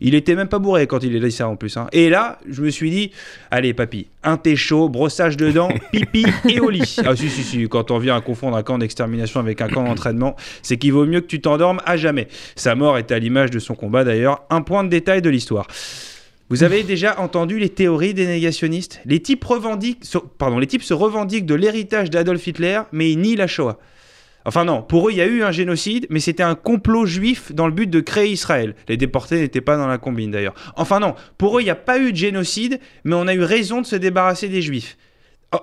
[0.00, 1.76] Il était même pas bourré quand il a dit ça en plus.
[1.76, 1.86] Hein.
[1.92, 3.10] Et là, je me suis dit,
[3.50, 6.96] allez papy, un thé chaud, brossage de dents, pipi et au lit.
[7.04, 9.84] Ah si, si, si, quand on vient à confondre un camp d'extermination avec un camp
[9.84, 12.28] d'entraînement, c'est qu'il vaut mieux que tu t'endormes à jamais.
[12.56, 15.66] Sa mort est à l'image de son combat d'ailleurs, un point de détail de l'histoire.
[16.50, 19.00] Vous avez déjà entendu les théories des négationnistes?
[19.06, 20.04] Les types, revendiquent,
[20.38, 23.78] pardon, les types se revendiquent de l'héritage d'Adolf Hitler, mais ils nient la Shoah.
[24.44, 27.50] Enfin non, pour eux, il y a eu un génocide, mais c'était un complot juif
[27.52, 28.74] dans le but de créer Israël.
[28.88, 30.54] Les déportés n'étaient pas dans la combine d'ailleurs.
[30.76, 33.42] Enfin non, pour eux, il n'y a pas eu de génocide, mais on a eu
[33.42, 34.98] raison de se débarrasser des juifs.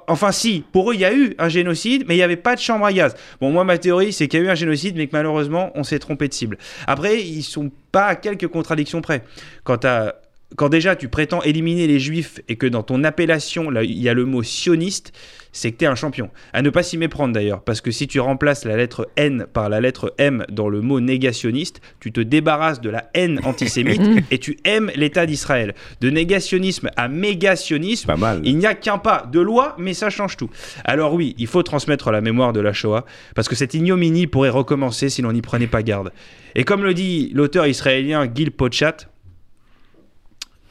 [0.08, 2.56] Enfin si, pour eux, il y a eu un génocide, mais il n'y avait pas
[2.56, 3.16] de chambre à gaz.
[3.39, 5.84] Bon, moi, ma théorie, c'est qu'il y a eu un génocide, mais que malheureusement, on
[5.84, 6.58] s'est trompé de cible.
[6.88, 9.24] Après, ils sont pas à quelques contradictions près.
[9.64, 10.16] Quant à
[10.56, 14.14] quand déjà tu prétends éliminer les juifs et que dans ton appellation, il y a
[14.14, 15.14] le mot sioniste,
[15.54, 16.30] c'est que tu es un champion.
[16.54, 19.70] À ne pas s'y méprendre d'ailleurs, parce que si tu remplaces la lettre N par
[19.70, 24.38] la lettre M dans le mot négationniste, tu te débarrasses de la haine antisémite et
[24.38, 25.74] tu aimes l'État d'Israël.
[25.99, 30.49] De négationnisme à mégationnisme, il n'y a qu'un pas de loi, mais ça change tout.
[30.86, 34.49] Alors oui, il faut transmettre la mémoire de la Shoah, parce que cette ignominie pourrait
[34.49, 36.12] recommencer si l'on n'y prenait pas garde.
[36.56, 38.97] Et comme le dit l'auteur israélien Gil Pochat,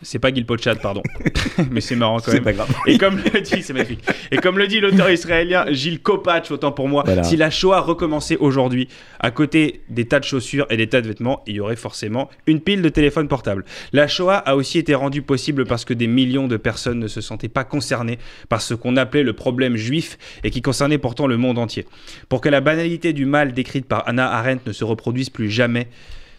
[0.02, 1.02] c'est pas Gil Pochat, pardon.
[1.70, 2.42] Mais c'est marrant quand même.
[2.42, 2.72] pas grave.
[2.86, 4.04] Et comme le dit, c'est magnifique.
[4.30, 8.36] Et comme le dit l'auteur israélien Gilles Kopach, autant pour moi, si la Shoah recommençait
[8.38, 8.88] aujourd'hui,
[9.18, 12.30] à côté des tas de chaussures et des tas de vêtements, il y aurait forcément
[12.46, 13.64] une pile de téléphones portables.
[13.92, 17.20] La Shoah a aussi été rendue possible parce que des millions de personnes ne se
[17.20, 21.36] sentaient pas concernées par ce qu'on appelait le problème juif et qui concernait pourtant le
[21.36, 21.86] monde entier.
[22.28, 25.88] Pour que la banalité du mal décrite par Anna Arendt ne se reproduise plus jamais,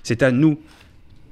[0.03, 0.59] c'est à nous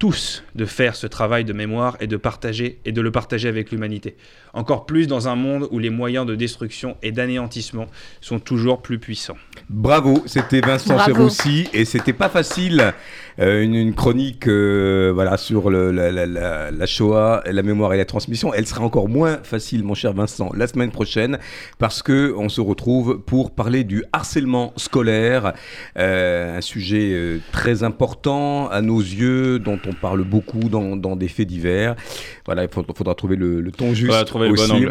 [0.00, 3.70] tous de faire ce travail de mémoire et de partager et de le partager avec
[3.70, 4.16] l'humanité.
[4.54, 7.86] Encore plus dans un monde où les moyens de destruction et d'anéantissement
[8.22, 9.36] sont toujours plus puissants.
[9.68, 12.92] Bravo, c'était Vincent Serroussi et c'était pas facile
[13.38, 18.04] euh, une, chronique euh, voilà sur le, la, la, la, Shoah, la mémoire et la
[18.04, 18.52] transmission.
[18.52, 21.38] Elle sera encore moins facile, mon cher Vincent, la semaine prochaine
[21.78, 25.52] parce que on se retrouve pour parler du harcèlement scolaire,
[25.98, 31.28] euh, un sujet très important à nos yeux dont on parle beaucoup dans, dans des
[31.28, 31.96] faits divers.
[32.46, 34.10] Voilà, il faudra, trouver le, le ton juste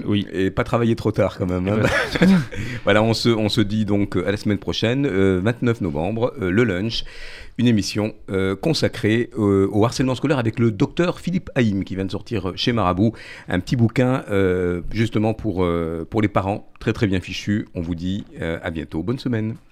[0.05, 0.25] oui.
[0.31, 1.67] Et pas travailler trop tard quand même.
[1.67, 2.27] Hein.
[2.83, 6.51] voilà, on se, on se dit donc à la semaine prochaine, 29 euh, novembre, euh,
[6.51, 7.03] le lunch,
[7.57, 12.11] une émission euh, consacrée au harcèlement scolaire avec le docteur Philippe Haïm qui vient de
[12.11, 13.13] sortir chez Marabout,
[13.47, 14.23] un petit bouquin
[14.91, 15.67] justement pour,
[16.09, 17.67] pour les parents, très très bien fichu.
[17.75, 19.55] On vous dit à bientôt, bonne semaine.